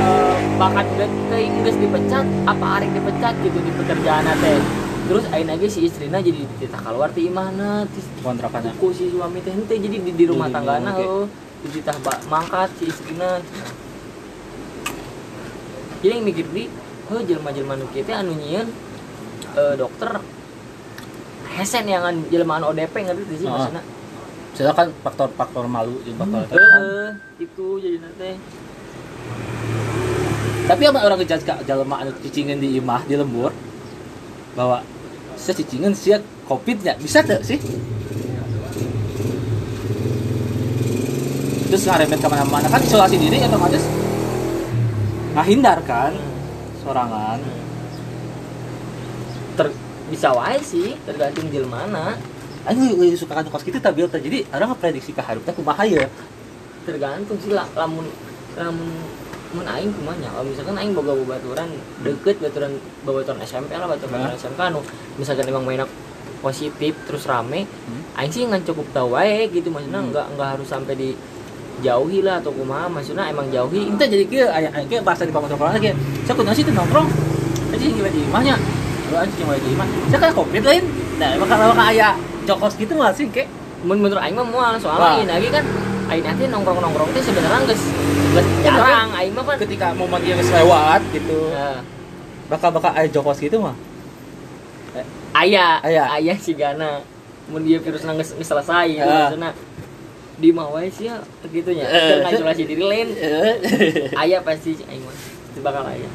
eh, 0.02 0.36
bakat 0.56 0.86
teuing 0.98 1.54
geus 1.62 1.76
dipecat 1.76 2.26
apa 2.46 2.66
arek 2.78 2.90
dipecat 2.92 3.34
gitu 3.40 3.58
di 3.58 3.72
pekerjaan 3.74 4.28
teh. 4.38 4.60
Terus 5.02 5.26
akhirnya 5.28 5.58
ge 5.58 5.68
si 5.68 5.82
istrina 5.84 6.22
jadi 6.22 6.46
dititah 6.46 6.78
keluar 6.80 7.10
ti 7.10 7.26
imahna 7.26 7.84
terus 7.90 8.06
kontrakannya. 8.22 8.72
ku 8.78 8.94
si 8.94 9.10
suami 9.10 9.42
teh 9.42 9.52
henteu 9.52 9.76
jadi 9.76 9.98
di, 9.98 10.12
di 10.14 10.26
rumah 10.26 10.48
Di- 10.48 10.52
di- 10.52 10.56
tanggana 10.56 10.90
oke. 10.94 11.02
heuh 11.02 11.26
dititah 11.62 11.98
ba- 12.00 12.22
mangkat 12.30 12.70
si 12.78 12.88
istrina 12.88 13.42
jadi 16.00 16.14
yang 16.16 16.24
mikir 16.24 16.46
di 16.48 16.70
oh 17.10 17.20
jelema-jelema 17.20 17.76
nu 17.76 17.86
kieu 17.92 18.06
teh 18.06 18.14
anu 18.14 18.32
nyieun 18.34 18.68
eh, 19.54 19.74
dokter 19.76 20.22
hesen 21.56 21.86
yang 21.86 22.04
an 22.04 22.16
jelema 22.30 22.60
anu 22.60 22.72
ODP 22.72 22.94
ngerti 23.04 23.36
sih 23.42 23.48
Ah. 23.48 23.56
maksudna 23.58 23.82
Soalnya 24.52 24.76
kan 24.76 24.88
faktor-faktor 25.00 25.64
malu 25.66 25.96
juga 26.04 26.28
faktor 26.28 26.60
heeh 26.60 27.08
itu 27.40 27.68
jadi 27.80 27.98
nanti 28.04 28.32
tapi 30.62 30.84
apa 30.88 31.00
orang 31.04 31.18
ngejudge 31.20 31.44
kak 31.44 31.60
jalma 31.66 31.96
anu 32.00 32.12
cicingin 32.22 32.60
di 32.60 32.80
imah 32.80 33.04
di 33.04 33.16
lembur 33.16 33.52
bahwa 34.56 34.84
saya 35.36 35.58
cicingin 35.58 35.92
sia 35.92 36.20
covidnya 36.46 36.96
bisa 36.96 37.20
tuh 37.26 37.42
sih? 37.42 37.58
Terus 41.68 41.88
ngaremet 41.88 42.20
ke 42.20 42.28
mana-mana 42.28 42.68
kan 42.68 42.84
isolasi 42.84 43.16
diri 43.16 43.40
otomatis. 43.42 43.84
Ngahindar 45.34 45.80
kan 45.88 46.12
sorangan. 46.84 47.40
Ter 47.40 47.71
bisa 50.12 50.36
wae 50.36 50.60
sih 50.60 51.00
tergantung 51.08 51.48
jelmana 51.48 52.20
Ayo 52.62 52.94
lebih 52.94 53.18
suka 53.18 53.34
kan 53.34 53.42
kos 53.50 53.66
gitu 53.66 53.82
tabil 53.82 54.06
teh. 54.06 54.22
jadi 54.22 54.46
orang 54.54 54.78
ngeprediksi 54.78 55.18
keharupnya 55.18 55.50
kumaha 55.50 55.82
ya 55.82 56.06
tergantung 56.86 57.38
sih 57.42 57.54
lah 57.54 57.66
lamun 57.74 58.06
lamun 58.54 58.90
mun 59.52 59.68
aing 59.68 59.92
kumanya. 59.92 60.32
Kalau 60.32 60.48
misalkan 60.48 60.80
aing 60.80 60.96
boga 60.96 61.12
babaturan 61.12 61.68
deket 62.06 62.40
baturan 62.40 62.72
babaturan 63.04 63.42
SMP 63.44 63.76
lah 63.76 63.84
baturan 63.84 64.24
Hah? 64.24 64.32
SMK 64.32 64.62
anu 64.62 64.80
misalkan 65.20 65.44
emang 65.44 65.68
mainnya 65.68 65.84
positif 66.40 66.96
terus 67.04 67.28
rame 67.28 67.68
Hmm. 67.68 68.02
aing 68.16 68.32
sih 68.32 68.48
ngan 68.48 68.64
cukup 68.64 68.88
tahu 68.96 69.18
wae 69.20 69.52
gitu. 69.52 69.68
Maksudnya 69.68 70.00
Hmm. 70.00 70.10
nggak 70.14 70.26
nggak 70.38 70.48
harus 70.56 70.68
sampai 70.70 70.96
di 70.96 71.10
jauhi 71.82 72.24
lah 72.24 72.40
atau 72.40 72.56
kumaha. 72.56 72.88
Maksudnya 72.88 73.28
emang 73.28 73.52
jauhi. 73.52 73.92
Itu 73.92 74.00
jadi 74.00 74.24
kia 74.24 74.46
aya 74.50 74.70
aya 74.72 74.86
kia 74.88 75.04
bahasa 75.04 75.28
di 75.28 75.34
pamotor 75.36 75.60
orang 75.60 75.82
kia 75.82 75.98
saya 76.24 76.38
kudu 76.38 76.54
sih 76.56 76.64
nongkrong. 76.70 77.08
Aja 77.76 77.84
yang 77.84 78.08
di 78.08 78.22
imahnya 78.24 78.56
lu 79.12 79.18
aja 79.18 79.34
yang 79.34 79.50
di 79.54 79.70
imah 79.70 79.88
saya 80.08 80.20
kayak 80.22 80.34
covid 80.34 80.64
lain. 80.64 80.84
Nah 81.18 81.30
maka 81.38 81.54
maka 81.68 81.84
aya 81.86 82.10
jokos 82.42 82.74
gitu 82.76 82.96
mah 82.96 83.12
sih 83.12 83.28
kayak 83.28 83.52
mun 83.84 84.00
menurut 84.00 84.18
aing 84.18 84.34
mah 84.34 84.48
Wah. 84.48 84.74
soalnya 84.76 85.20
ini 85.20 85.28
lagi 85.28 85.50
kan 85.52 85.66
aing 86.08 86.24
nanti 86.24 86.44
nongkrong 86.46 86.80
nongkrong 86.80 87.10
teh 87.12 87.22
sebenarnya 87.22 87.66
geus 87.66 87.84
geus 88.32 88.48
Ya, 88.60 88.72
jarang 88.72 89.10
aing 89.12 89.34
mah 89.34 89.44
kan. 89.44 89.58
ketika 89.60 89.92
momen 89.92 90.20
dia 90.20 90.34
lewat 90.34 91.02
gitu 91.12 91.50
Ya. 91.50 91.84
bakal 92.48 92.72
bakal 92.72 92.92
aya 92.92 93.08
jokos 93.08 93.38
gitu 93.38 93.60
mah 93.60 93.76
ayah 95.34 95.80
Aya. 95.82 96.04
ayah 96.14 96.38
si 96.38 96.54
Gana. 96.54 97.00
Mun 97.48 97.64
dia 97.64 97.80
virus 97.80 98.04
nangis 98.04 98.32
selesai 98.34 98.88
gitu 98.92 99.04
Ah. 99.04 99.28
maksudna 99.28 99.50
di 100.38 100.50
mah 100.50 100.68
wae 100.68 100.88
sih 100.88 101.06
ya 101.06 101.20
gitunya 101.46 101.84
Eh. 101.84 102.22
keur 102.24 102.34
isolasi 102.34 102.64
diri 102.66 102.82
lain. 102.82 103.08
Ayah 104.16 104.40
pasti 104.42 104.74
aing 104.82 105.02
mah 105.02 105.16
itu 105.48 105.60
bakal 105.60 105.84
ayah 105.86 106.12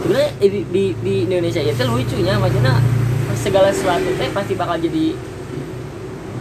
sebenarnya 0.00 0.30
di, 0.40 0.60
di, 0.72 0.84
di 1.00 1.14
Indonesia 1.28 1.60
itu 1.60 1.82
lucunya 1.84 2.34
maksudnya 2.40 2.74
segala 3.36 3.68
sesuatu 3.72 4.08
teh 4.16 4.28
pasti 4.32 4.52
bakal 4.56 4.76
jadi 4.80 5.16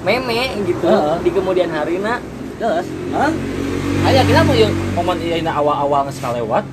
meme 0.03 0.63
gitu 0.63 0.87
Heeh. 0.87 1.15
di 1.23 1.29
kemudian 1.31 1.69
hari 1.71 1.99
nak. 1.99 2.23
Jelas. 2.59 2.87
Kan 3.11 3.33
aya 3.99 4.23
kita 4.23 4.39
mau 4.47 4.55
yang 4.55 4.71
momen 4.95 5.19
ieu 5.19 5.43
awal-awal 5.43 6.07
geus 6.07 6.23
kalewat 6.23 6.63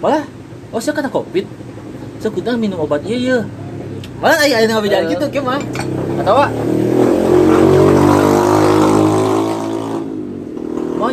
malah 0.00 0.24
oh 0.72 0.80
saya 0.80 0.96
kena 0.96 1.12
covid. 1.12 1.44
Saya 2.20 2.54
minum 2.56 2.82
obat 2.82 3.04
iya 3.04 3.16
iya. 3.16 3.38
Malah 4.22 4.38
aya 4.46 4.64
aya 4.64 4.66
ngabejalan 4.70 5.06
Eh. 5.06 5.12
gitu 5.16 5.24
gimana? 5.28 5.60
Atau 6.22 6.32
apa 6.38 6.46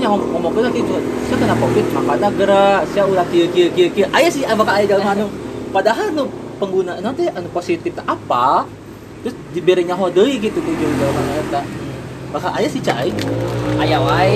Makanya 0.09 0.25
ngom- 0.25 0.29
ngomong 0.33 0.53
kita 0.57 0.69
gitu, 0.73 0.93
saya 1.29 1.37
kena 1.37 1.55
covid, 1.61 1.85
makanya 1.93 2.29
gerak, 2.33 2.81
saya 2.89 3.03
ulah 3.05 3.25
kia 3.29 3.45
kia 3.53 3.67
kia 3.69 3.87
kia. 3.93 4.07
Ayah 4.09 4.31
sih, 4.33 4.41
bakal 4.41 4.73
ayah 4.73 4.97
jalan 4.97 5.05
anu. 5.05 5.27
Padahal 5.69 6.09
nu 6.17 6.25
pengguna 6.57 6.97
nanti 6.97 7.29
anu 7.29 7.45
positif 7.53 7.93
apa? 8.09 8.65
Terus 9.21 9.37
diberi 9.53 9.85
nyaho 9.85 10.09
deui 10.09 10.41
gitu 10.41 10.57
jeung 10.57 10.95
jalan 10.97 11.25
eta. 11.45 11.61
Bakal 12.33 12.57
ayah 12.57 12.69
sih 12.73 12.81
cai. 12.81 13.13
ayah 13.79 14.01
wae 14.01 14.33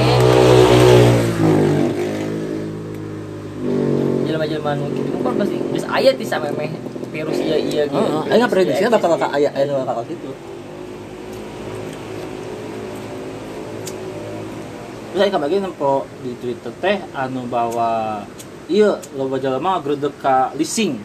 jelema-jelema 4.24 4.72
nu 4.78 4.88
kitu 4.94 5.18
kan 5.20 5.34
pasti 5.36 5.56
geus 5.60 5.86
aya 5.90 6.10
ti 6.16 6.24
samemeh 6.24 6.70
virus 7.12 7.38
iya 7.38 7.58
iya 7.60 7.84
gitu 7.86 8.00
Heeh, 8.00 8.34
ayah 8.34 8.48
prediksinya 8.48 8.90
bakal 8.94 9.20
ayah 9.36 9.52
ayah 9.52 9.84
bakal 9.84 10.06
gitu. 10.08 10.32
Terus 15.14 15.20
saya 15.20 15.32
kembali 15.32 15.62
nempo 15.62 15.94
di 16.20 16.34
Twitter 16.36 16.74
teh 16.76 16.98
anu 17.14 17.46
bahwa 17.46 18.26
iya 18.66 18.98
loba 19.14 19.38
jalema 19.38 19.78
grudek 19.78 20.18
ka 20.18 20.50
leasing. 20.54 20.98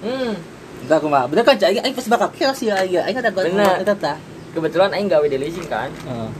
hmm 0.00 0.32
Entah 0.76 1.02
kumaha. 1.02 1.26
Bener 1.26 1.42
kan 1.42 1.56
cai 1.56 1.74
aing 1.74 1.90
pasti 1.90 2.06
bakal 2.06 2.30
kios 2.30 2.62
ya 2.62 2.78
iya. 2.80 3.02
Aing 3.02 3.18
ada 3.18 3.28
Bener. 3.28 3.82
eta 3.82 3.90
tah. 3.92 4.18
kebetulan 4.52 4.88
aing 4.88 5.04
gawe 5.04 5.20
di 5.22 5.36
leasing 5.36 5.66
kan 5.66 5.90
Heeh. 6.00 6.30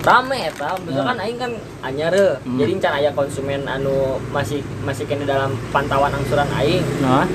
rame 0.00 0.38
eta 0.46 0.72
misalkan 0.80 1.18
aing 1.18 1.36
kan 1.36 1.52
anyar 1.82 2.14
Hmm. 2.40 2.56
jadi 2.56 2.72
can 2.78 2.94
aya 2.94 3.10
konsumen 3.12 3.66
anu 3.66 3.92
masih 4.30 4.64
masih 4.80 5.04
kena 5.04 5.26
dalam 5.26 5.52
pantauan 5.68 6.08
angsuran 6.08 6.46
aing 6.54 6.80
Nah, 7.02 7.28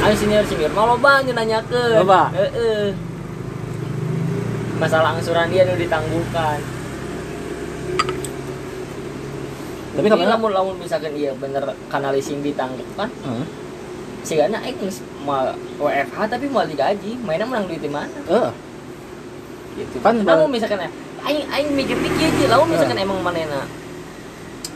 aing 0.00 0.16
senior 0.16 0.46
senior 0.46 0.70
mau 0.70 0.88
loba 0.88 1.20
nanyakeun 1.20 1.92
Loba? 1.98 2.30
heeh 2.32 2.94
masalah 4.78 5.12
angsuran 5.12 5.50
dia 5.50 5.66
anu 5.66 5.76
ditangguhkan 5.76 6.56
tapi 9.92 10.06
kamu 10.08 10.24
lamun 10.24 10.50
lamun 10.52 10.76
misalkan 10.80 11.12
iya 11.12 11.32
bener 11.36 11.62
karena 11.92 12.08
leasing 12.12 12.40
ditangguhkan 12.40 13.08
Heeh. 13.12 13.44
sehingga 14.24 14.48
aing 14.62 14.76
geus 14.80 15.04
mau 15.22 15.52
WFH 15.82 16.18
tapi 16.30 16.46
mau 16.48 16.64
digaji 16.64 17.20
mainnya 17.20 17.44
menang 17.44 17.68
duit 17.68 17.82
di 17.82 17.90
mana 17.92 18.08
Heeh. 18.28 18.50
gitu 19.76 19.96
Kan 20.00 20.24
kan 20.24 20.38
lamun 20.40 20.48
misalkan 20.52 20.88
aing 21.22 21.44
aing 21.48 21.68
mikir 21.76 21.96
mikir 22.00 22.28
aja 22.32 22.56
lamun 22.56 22.72
misalkan 22.72 22.98
emang 22.98 23.20
manena 23.20 23.68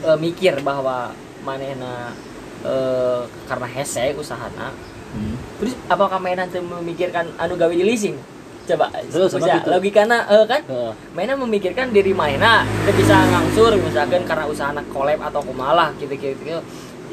eh, 0.05 0.19
mikir 0.21 0.61
bahwa 0.61 1.17
manena 1.41 2.13
eh, 2.61 3.21
karena 3.49 3.67
hese 3.73 4.13
usahana 4.15 4.73
Hmm. 5.17 5.33
terus 5.57 5.73
apakah 5.89 6.21
mainan 6.21 6.51
memikirkan 6.53 7.33
anu 7.41 7.57
gawe 7.57 7.73
di 7.73 7.87
leasing 7.89 8.21
coba 8.67 8.87
Terus, 9.07 9.31
bisa 9.31 9.63
logikana 9.65 10.27
eh, 10.27 10.45
kan 10.45 10.61
Heeh. 10.67 10.93
mainan 11.15 11.39
memikirkan 11.39 11.95
diri 11.95 12.11
mainan 12.11 12.67
dia 12.83 12.93
bisa 12.93 13.15
ngangsur 13.15 13.73
misalkan 13.79 14.27
karena 14.27 14.45
usaha 14.45 14.75
anak 14.75 14.87
collab 14.91 15.23
atau 15.23 15.41
kumalah 15.41 15.95
gitu 15.97 16.13
gitu, 16.19 16.35
gitu. 16.43 16.61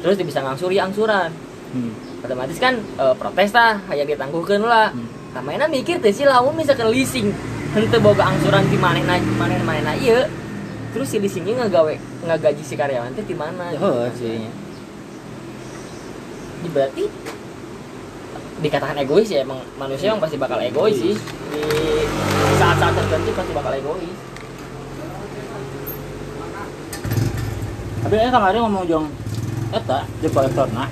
terus 0.02 0.18
dia 0.18 0.26
bisa 0.26 0.42
ngangsur 0.42 0.68
ya 0.68 0.84
angsuran 0.84 1.30
Hmm. 1.74 1.90
otomatis 2.22 2.54
kan 2.62 2.78
eh, 2.78 3.14
protes 3.18 3.50
tah 3.50 3.82
hayang 3.90 4.06
ditangguhkeun 4.06 4.62
lah 4.62 4.94
Hmm. 4.94 5.10
nah 5.34 5.42
mainan 5.42 5.66
mikir 5.66 5.98
teh 5.98 6.14
sih 6.14 6.22
lamun 6.22 6.54
misalkan 6.54 6.86
leasing 6.86 7.34
henteu 7.74 7.98
boga 7.98 8.22
angsuran 8.22 8.62
di 8.70 8.78
manehna 8.78 9.18
manehna 9.34 9.64
manehna 9.66 9.92
ieu 9.98 10.22
terus 10.94 11.10
si 11.10 11.18
leasingnya 11.18 11.66
ngagawe 11.66 11.94
ngagaji 12.30 12.62
si 12.62 12.78
karyawan 12.78 13.10
teh 13.18 13.26
di 13.26 13.34
mana 13.34 13.74
Heeh 13.74 14.06
sih. 14.14 14.46
Ini 16.62 16.68
berarti 16.70 17.04
dikatakan 18.62 18.98
egois 19.02 19.26
ya 19.26 19.42
emang 19.42 19.58
manusia 19.74 20.14
yang 20.14 20.22
pasti 20.22 20.38
bakal 20.38 20.60
egois 20.62 20.94
sih 20.94 21.14
di 21.50 21.62
saat-saat 22.60 22.94
tertentu 22.94 23.30
pasti 23.34 23.52
bakal 23.54 23.74
egois 23.74 24.14
Tapi 28.04 28.20
eh 28.20 28.28
kemarin 28.28 28.60
ngomong 28.68 28.84
jong 28.84 29.06
eta 29.72 30.04
di 30.20 30.28
kolektorna. 30.28 30.84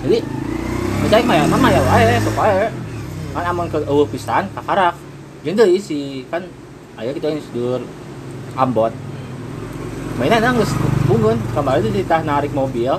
Jadi 0.00 0.24
misalnya 1.04 1.28
mah 1.28 1.36
ya 1.36 1.44
mah 1.44 1.70
ya 1.70 1.80
wae 1.84 2.16
sok 2.24 2.36
wae. 2.40 2.66
Kan 3.36 3.44
amun 3.44 3.68
ke 3.68 3.78
eueuh 3.84 4.08
pisan 4.08 4.48
kakarak. 4.56 4.96
Jeung 5.44 5.60
deui 5.60 5.76
si 5.76 6.24
kan 6.32 6.48
aya 6.96 7.12
kita 7.12 7.28
yang 7.28 7.44
sedur 7.44 7.84
Ambon. 8.56 8.88
Mainan 10.16 10.40
nang 10.40 10.56
geus 10.56 10.72
bungun 11.04 11.36
kemarin 11.52 11.84
itu 11.84 12.00
ditah 12.00 12.24
narik 12.24 12.56
mobil. 12.56 12.96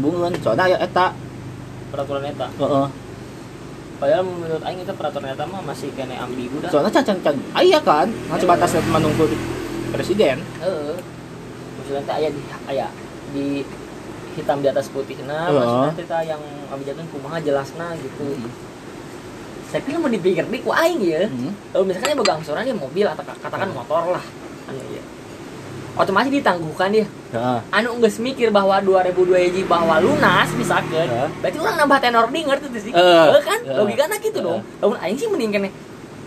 Bungun 0.00 0.32
soalnya 0.40 0.72
aya 0.72 0.76
eta. 0.80 1.12
Peraturan 1.92 2.22
eta. 2.26 2.48
Heeh. 2.58 2.88
padahal 3.96 4.28
menurut 4.28 4.60
aing 4.60 4.84
itu 4.84 4.92
peraturan 4.92 5.32
eta 5.32 5.48
mah 5.48 5.64
masih 5.64 5.88
kena 5.96 6.20
ambigu 6.20 6.60
dah. 6.60 6.68
Soalnya 6.68 6.92
can 7.00 7.16
can 7.24 7.36
aya 7.56 7.80
kan, 7.80 8.12
ngan 8.12 8.38
sebatas 8.38 8.76
menunggu 8.92 9.24
di 9.28 9.36
presiden. 9.92 10.44
heeh. 10.60 10.96
Maksudnya 11.80 12.02
teh 12.04 12.14
aya 12.20 12.28
di 12.28 12.42
aya 12.68 12.86
di 13.32 13.46
hitam 14.36 14.60
di 14.60 14.68
atas 14.68 14.92
putih 14.92 15.16
nah 15.24 15.48
Heeh. 15.48 15.56
maksudnya 15.56 16.04
tah 16.04 16.20
yang 16.20 16.42
abjadkeun 16.68 17.08
kumaha 17.08 17.40
jelasna 17.40 17.96
gitu. 17.96 18.36
Tapi 19.72 19.96
mau 19.98 20.08
dipikir 20.08 20.44
di 20.46 20.60
ku 20.60 20.70
aing 20.72 21.00
ya. 21.02 21.24
Hmm. 21.26 21.52
kalau 21.72 21.84
misalkan 21.84 22.16
boga 22.16 22.36
angsuran 22.36 22.64
ya 22.68 22.76
mobil 22.76 23.06
atau 23.08 23.24
katakan 23.24 23.72
motor 23.72 24.12
lah. 24.14 24.24
Anu 24.68 24.82
ya 24.92 25.02
otomatis 25.96 26.28
ditangguhkan 26.30 26.88
dia 26.90 27.06
Heeh. 27.30 27.58
anu 27.70 27.96
nggak 27.96 28.12
mikir 28.18 28.48
bahwa 28.48 28.76
2002 28.78 29.16
hiji 29.42 29.62
bahwa 29.64 29.96
lunas 29.96 30.48
misalkan 30.52 31.08
Ya. 31.08 31.24
berarti 31.40 31.56
orang 31.56 31.76
nambah 31.78 31.98
tenor 31.98 32.24
di 32.28 32.40
ngerti 32.42 32.66
tuh 32.68 32.80
sih 32.80 32.92
Eh, 32.92 33.40
kan 33.40 33.58
ya. 33.62 33.74
logikanya 33.74 34.16
gitu 34.18 34.38
Ya. 34.38 34.46
dong 34.46 34.60
lamun 34.78 34.98
aing 34.98 35.16
sih 35.16 35.26
mending 35.26 35.50
kene 35.50 35.68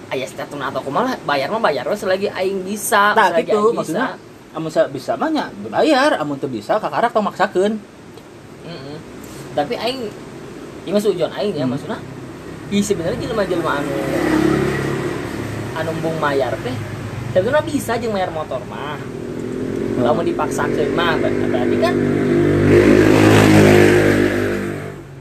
aya 0.10 0.26
status 0.26 0.58
atau 0.58 0.82
kumaha 0.82 1.14
bayar 1.22 1.48
mah 1.48 1.62
bayar 1.62 1.86
we 1.86 1.94
selagi 1.94 2.28
aing 2.28 2.66
bisa 2.66 3.14
Nah, 3.14 3.30
selagi 3.30 3.46
gitu 3.46 3.62
aing 3.62 3.78
maksudnya 3.78 4.08
amun 4.50 4.68
sa- 4.68 4.90
bisa 4.90 5.14
mah 5.14 5.30
nya 5.30 5.46
bayar, 5.64 6.18
amun 6.18 6.34
teu 6.36 6.50
bisa 6.50 6.76
kakarak 6.76 7.14
tong 7.14 7.22
maksakeun. 7.22 7.78
Mm-mm. 8.60 8.98
tapi 9.52 9.74
aing 9.76 10.10
ini 10.82 10.92
masuk 10.92 11.14
ujian 11.14 11.30
aing 11.32 11.54
ya 11.54 11.64
Hmm. 11.64 11.74
maksudnya 11.74 12.00
Ih 12.70 12.82
sebenarnya 12.82 13.18
jelema-jelema 13.20 13.82
anu 13.82 13.94
anu 15.76 15.90
embung 15.92 16.18
mayar 16.18 16.54
teh 16.60 16.76
sebenarnya 17.32 17.62
bisa 17.64 17.94
jeung 17.96 18.12
mayar 18.12 18.30
motor 18.30 18.62
mah 18.66 18.98
lamun 20.00 20.24
dipaksakeun 20.24 20.92
mah 20.94 21.16
ber- 21.18 21.36
berarti 21.48 21.78
kan 21.78 21.94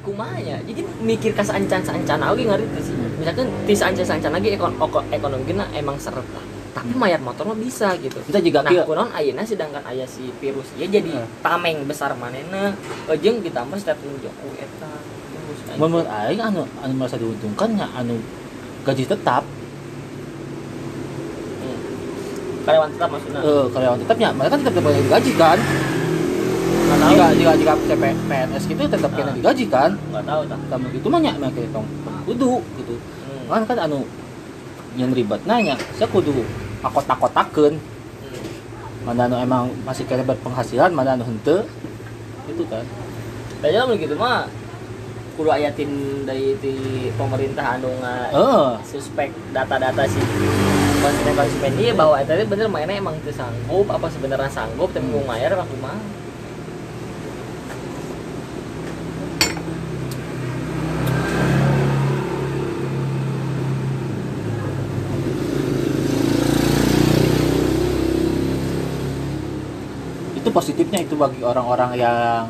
kumaha 0.02 0.38
ya 0.40 0.56
jadi 0.64 0.80
mikir 1.00 1.30
ka 1.32 1.42
sancan-sancan 1.42 2.18
oge 2.24 2.44
ngarti 2.44 2.80
sih. 2.80 2.94
Misalkan 3.18 3.46
ti 3.64 3.74
sancan-sancan 3.74 4.32
lagi 4.32 4.54
ekon 4.54 4.72
ekonomina 5.10 5.68
emang 5.72 5.98
seret 5.98 6.24
lah. 6.32 6.44
Tapi 6.68 6.94
mayar 6.94 7.18
motor 7.18 7.42
mah 7.44 7.58
bisa 7.58 7.92
gitu. 7.98 8.16
Kita 8.22 8.38
juga 8.38 8.62
nah 8.62 8.70
kieu. 8.70 8.86
kunaon 8.86 9.10
ayeuna 9.10 9.42
sedangkan 9.42 9.82
aya 9.82 10.06
si 10.06 10.30
virus 10.38 10.70
ya 10.78 10.86
jadi 10.86 11.10
Eh. 11.12 11.26
tameng 11.42 11.82
besar 11.84 12.14
manena 12.14 12.70
jeung 13.18 13.42
ditambah 13.42 13.74
statement 13.76 14.22
Jokowi 14.22 14.62
eta. 14.62 14.90
Menurut 15.74 16.06
aing 16.06 16.38
anu 16.38 16.62
anu 16.78 16.92
merasa 16.94 17.18
diuntungkan 17.18 17.74
nya 17.74 17.86
anu 17.92 18.22
gaji 18.82 19.04
tetap 19.04 19.42
Hmm. 21.58 21.78
Karyawan 22.68 22.90
tetap 22.92 23.08
maksudnya. 23.08 23.40
Eh 23.40 23.64
karyawan 23.72 23.98
tetapnya 24.04 24.28
mereka 24.36 24.54
tetap 24.60 24.82
boleh 24.84 25.00
digaji 25.00 25.32
kan? 25.40 25.58
Nggak 26.88 27.08
jika 27.12 27.26
jika 27.36 27.52
jika 27.56 27.72
CP, 27.88 28.04
PNS 28.28 28.62
gitu 28.68 28.82
tetap 28.84 29.10
kena 29.16 29.32
digaji 29.32 29.64
kan? 29.72 29.90
Nggak 30.12 30.24
tahu 30.28 30.42
tak 30.44 30.58
kamu 30.68 30.86
gitu 31.00 31.06
mah 31.08 31.20
nya 31.20 31.32
mah 31.40 31.50
kayak 31.52 31.70
tong 31.72 31.86
kudu 32.28 32.52
gitu. 32.76 32.94
Hmm. 32.96 33.44
kan 33.48 33.62
kan 33.64 33.78
anu 33.88 34.04
yang 35.00 35.12
ribet 35.16 35.40
nanya 35.48 35.80
saya 35.96 36.08
kudu 36.12 36.44
akot-akotakeun. 36.84 37.74
Hmm. 37.80 38.48
mana 39.08 39.24
anu 39.24 39.36
emang 39.40 39.64
masih 39.88 40.04
kena 40.04 40.24
berpenghasilan 40.28 40.92
mana 40.92 41.16
anu 41.16 41.24
henteu? 41.24 41.64
Itu 42.44 42.64
kan. 42.68 42.84
Lah 43.64 43.88
begitu 43.88 44.12
mah. 44.16 44.44
Kudu 45.38 45.54
ayatin 45.54 46.26
dari 46.26 46.58
ti 46.58 46.74
pemerintah 47.14 47.78
anu 47.78 47.94
nga 48.02 48.26
eh. 48.34 48.70
suspek 48.82 49.30
data-data 49.54 50.02
si 50.10 50.18
konsumen 50.98 51.34
konsumen 51.38 51.72
dia 51.78 51.92
bahwa 51.94 52.18
teh 52.26 52.46
bener 52.46 52.66
mainnya 52.66 52.98
emang 52.98 53.14
teu 53.22 53.30
sanggup 53.30 53.86
apa 53.86 54.06
sebenarnya 54.10 54.50
sanggup 54.50 54.90
tapi 54.90 55.06
mau 55.06 55.22
mayar 55.24 55.54
apa 55.54 55.64
kumaha 55.70 56.00
itu 70.38 70.48
positifnya 70.50 70.98
itu 71.06 71.14
bagi 71.14 71.40
orang-orang 71.46 71.90
yang 71.94 72.46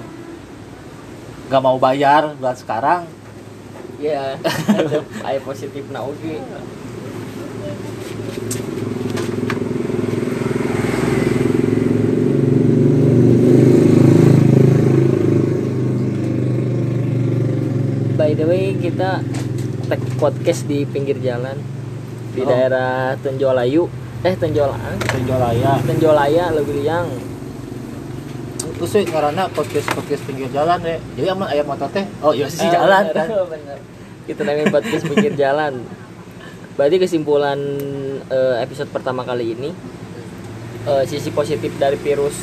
nggak 1.48 1.62
mau 1.64 1.76
bayar 1.76 2.37
buat 2.40 2.56
sekarang 2.56 3.04
Iya, 3.98 4.38
aya 5.26 5.42
positif 5.42 5.90
na 5.90 6.06
oge. 6.06 6.38
By 6.38 6.78
way, 18.48 18.72
kita 18.74 19.20
tag 19.87 20.00
podcast 20.16 20.64
di 20.64 20.84
pinggir 20.84 21.16
jalan 21.18 21.56
di 22.32 22.40
Oh. 22.40 22.48
daerah 22.48 23.12
Tenjolayu. 23.16 23.84
Eh 24.18 24.34
Tenjolaan, 24.34 24.98
Tenjolaya 24.98 25.78
Tenjolaya 25.80 26.50
lebih 26.50 26.82
yang 26.82 27.06
terus 28.74 28.90
sih 28.90 29.02
karena 29.02 29.46
podcast 29.48 29.90
podcast 29.90 30.22
pinggir 30.22 30.46
jalan 30.50 30.78
ya 30.80 30.98
jadi 31.14 31.34
aman 31.34 31.50
ayam 31.50 31.66
motor 31.66 31.87
teh 31.88 32.06
oh 32.18 32.30
iya 32.30 32.46
sih 32.46 32.62
Ah, 32.62 32.78
jalan 32.78 33.04
bener, 33.04 33.14
kan 33.16 33.26
bener. 33.54 33.78
Kita 34.22 34.40
namain 34.42 34.70
podcast 34.70 35.02
pinggir 35.04 35.34
jalan. 35.34 35.82
Berarti 36.74 36.96
kesimpulan 36.98 37.58
eh, 38.24 38.54
episode 38.58 38.87
pertama 38.88 39.22
kali 39.22 39.50
ini 39.52 39.70
eh, 40.84 41.02
sisi 41.06 41.30
positif 41.30 41.74
dari 41.74 41.94
virus 41.96 42.34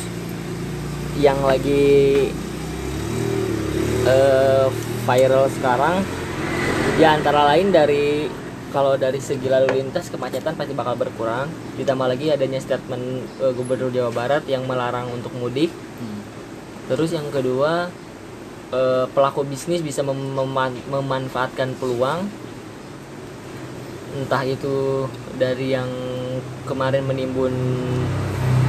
yang 1.16 1.40
lagi 1.40 2.28
eh, 4.04 4.66
viral 5.06 5.46
sekarang 5.54 6.02
ya 6.98 7.14
antara 7.14 7.46
lain 7.54 7.70
dari 7.70 8.26
kalau 8.74 8.98
dari 8.98 9.22
segi 9.22 9.46
lalu 9.46 9.80
lintas 9.80 10.12
kemacetan 10.12 10.52
pasti 10.52 10.76
bakal 10.76 10.98
berkurang. 11.00 11.48
Ditambah 11.80 12.12
lagi 12.12 12.28
adanya 12.28 12.60
statement 12.60 13.24
eh, 13.40 13.52
gubernur 13.56 13.88
Jawa 13.88 14.12
Barat 14.12 14.44
yang 14.50 14.68
melarang 14.68 15.08
untuk 15.14 15.32
mudik. 15.38 15.72
Hmm. 15.72 16.20
Terus 16.92 17.16
yang 17.16 17.30
kedua 17.32 17.88
eh, 18.74 19.06
pelaku 19.08 19.46
bisnis 19.48 19.80
bisa 19.80 20.04
mem- 20.04 20.34
meman- 20.34 20.84
memanfaatkan 20.92 21.72
peluang. 21.78 22.28
Entah 24.16 24.42
itu 24.44 25.06
dari 25.40 25.72
yang 25.72 25.88
kemarin 26.68 27.04
menimbun 27.04 27.54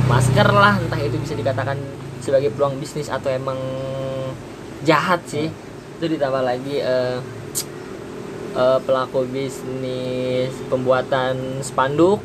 masker 0.08 0.48
lah 0.48 0.80
entah 0.80 1.00
itu 1.04 1.20
bisa 1.20 1.36
dikatakan 1.36 1.76
sebagai 2.24 2.52
peluang 2.56 2.80
bisnis 2.80 3.12
atau 3.12 3.28
emang 3.28 3.60
jahat 4.88 5.20
sih 5.28 5.52
itu 5.98 6.14
ditambah 6.14 6.46
lagi 6.46 6.78
eh, 6.78 7.18
eh, 8.54 8.80
pelaku 8.86 9.26
bisnis 9.26 10.54
pembuatan 10.70 11.66
spanduk. 11.66 12.22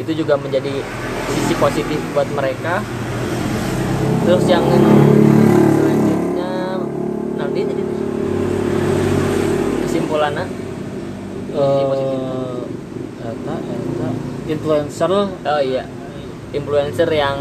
Itu 0.00 0.16
juga 0.16 0.40
menjadi 0.40 0.80
sisi 1.28 1.54
positif 1.60 2.00
buat 2.16 2.24
mereka. 2.32 2.80
Terus 4.24 4.48
yang 4.48 4.64
selanjutnya 5.76 6.80
nanti 7.36 7.60
tadi 7.68 7.82
kesimpulannya. 9.84 10.48
Eta 13.20 13.54
eta. 13.60 14.08
Influencer 14.48 15.10
oh 15.28 15.60
iya. 15.60 15.84
Influencer 16.56 17.12
yang 17.12 17.36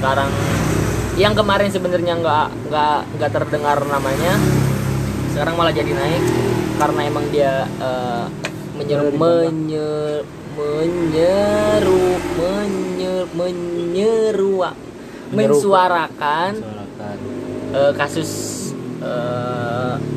sekarang 0.00 0.32
yang 1.16 1.32
kemarin 1.32 1.72
sebenarnya 1.72 2.20
nggak 2.20 2.46
nggak 2.68 2.98
nggak 3.16 3.30
terdengar 3.32 3.78
namanya 3.88 4.36
sekarang 5.32 5.56
malah 5.56 5.72
jadi 5.72 5.88
naik 5.88 6.22
karena 6.76 7.00
emang 7.04 7.24
dia 7.32 7.52
eh, 7.80 8.24
menyeru 8.76 9.08
menyer 9.16 10.20
menyeru 10.56 12.04
menyer 12.36 13.24
menyeru 13.32 14.54
Menyerukan. 14.60 15.32
mensuarakan 15.32 16.50
Suarakan. 16.54 17.16
eh, 17.72 17.92
kasus 17.96 18.30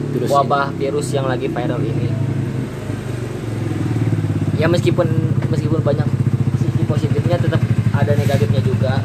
Virus 0.09 0.29
wabah 0.33 0.73
virus 0.73 1.13
yang 1.13 1.29
lagi 1.29 1.45
viral 1.45 1.77
ini. 1.79 2.09
Ya 4.57 4.65
meskipun 4.65 5.05
meskipun 5.45 5.79
banyak 5.79 6.07
sisi 6.57 6.81
positifnya 6.83 7.38
tetap 7.38 7.62
ada 7.93 8.12
negatifnya 8.17 8.57
juga. 8.59 8.97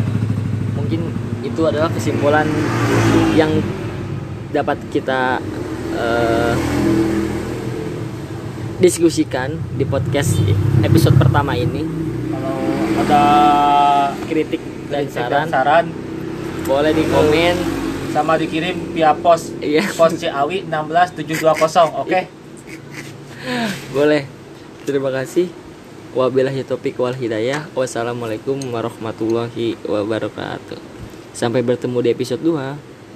Mungkin 0.75 1.13
itu 1.45 1.61
adalah 1.63 1.93
kesimpulan 1.93 2.49
yang 3.35 3.53
dapat 4.51 4.81
kita 4.89 5.39
eh, 5.93 6.55
diskusikan 8.77 9.55
di 9.75 9.85
podcast 9.85 10.41
episode 10.81 11.15
pertama 11.15 11.55
ini. 11.55 11.85
kalau 12.27 12.59
ada 12.99 13.25
Kritik 14.25 14.61
dan 14.89 15.05
kritik 15.05 15.15
saran 15.15 15.47
saran 15.49 15.85
boleh 16.65 16.91
di 16.91 17.05
komen. 17.07 17.57
sama 18.11 18.39
dikirim 18.39 18.95
via 18.95 19.11
pos 19.11 19.51
Iya. 19.59 19.91
pos 19.91 20.15
Ciawi 20.15 20.63
16720 20.71 21.43
oke 22.07 22.21
Boleh. 23.91 24.23
Terima 24.87 25.11
kasih. 25.11 25.51
Wabillahi 26.15 26.63
topik 26.63 26.95
wal 26.95 27.13
hidayah. 27.13 27.67
Wassalamualaikum 27.75 28.57
warahmatullahi 28.71 29.75
wabarakatuh. 29.83 30.94
Sampai 31.35 31.67
bertemu 31.67 31.99
di 31.99 32.09
episode 32.15 32.39
2. 32.47 32.94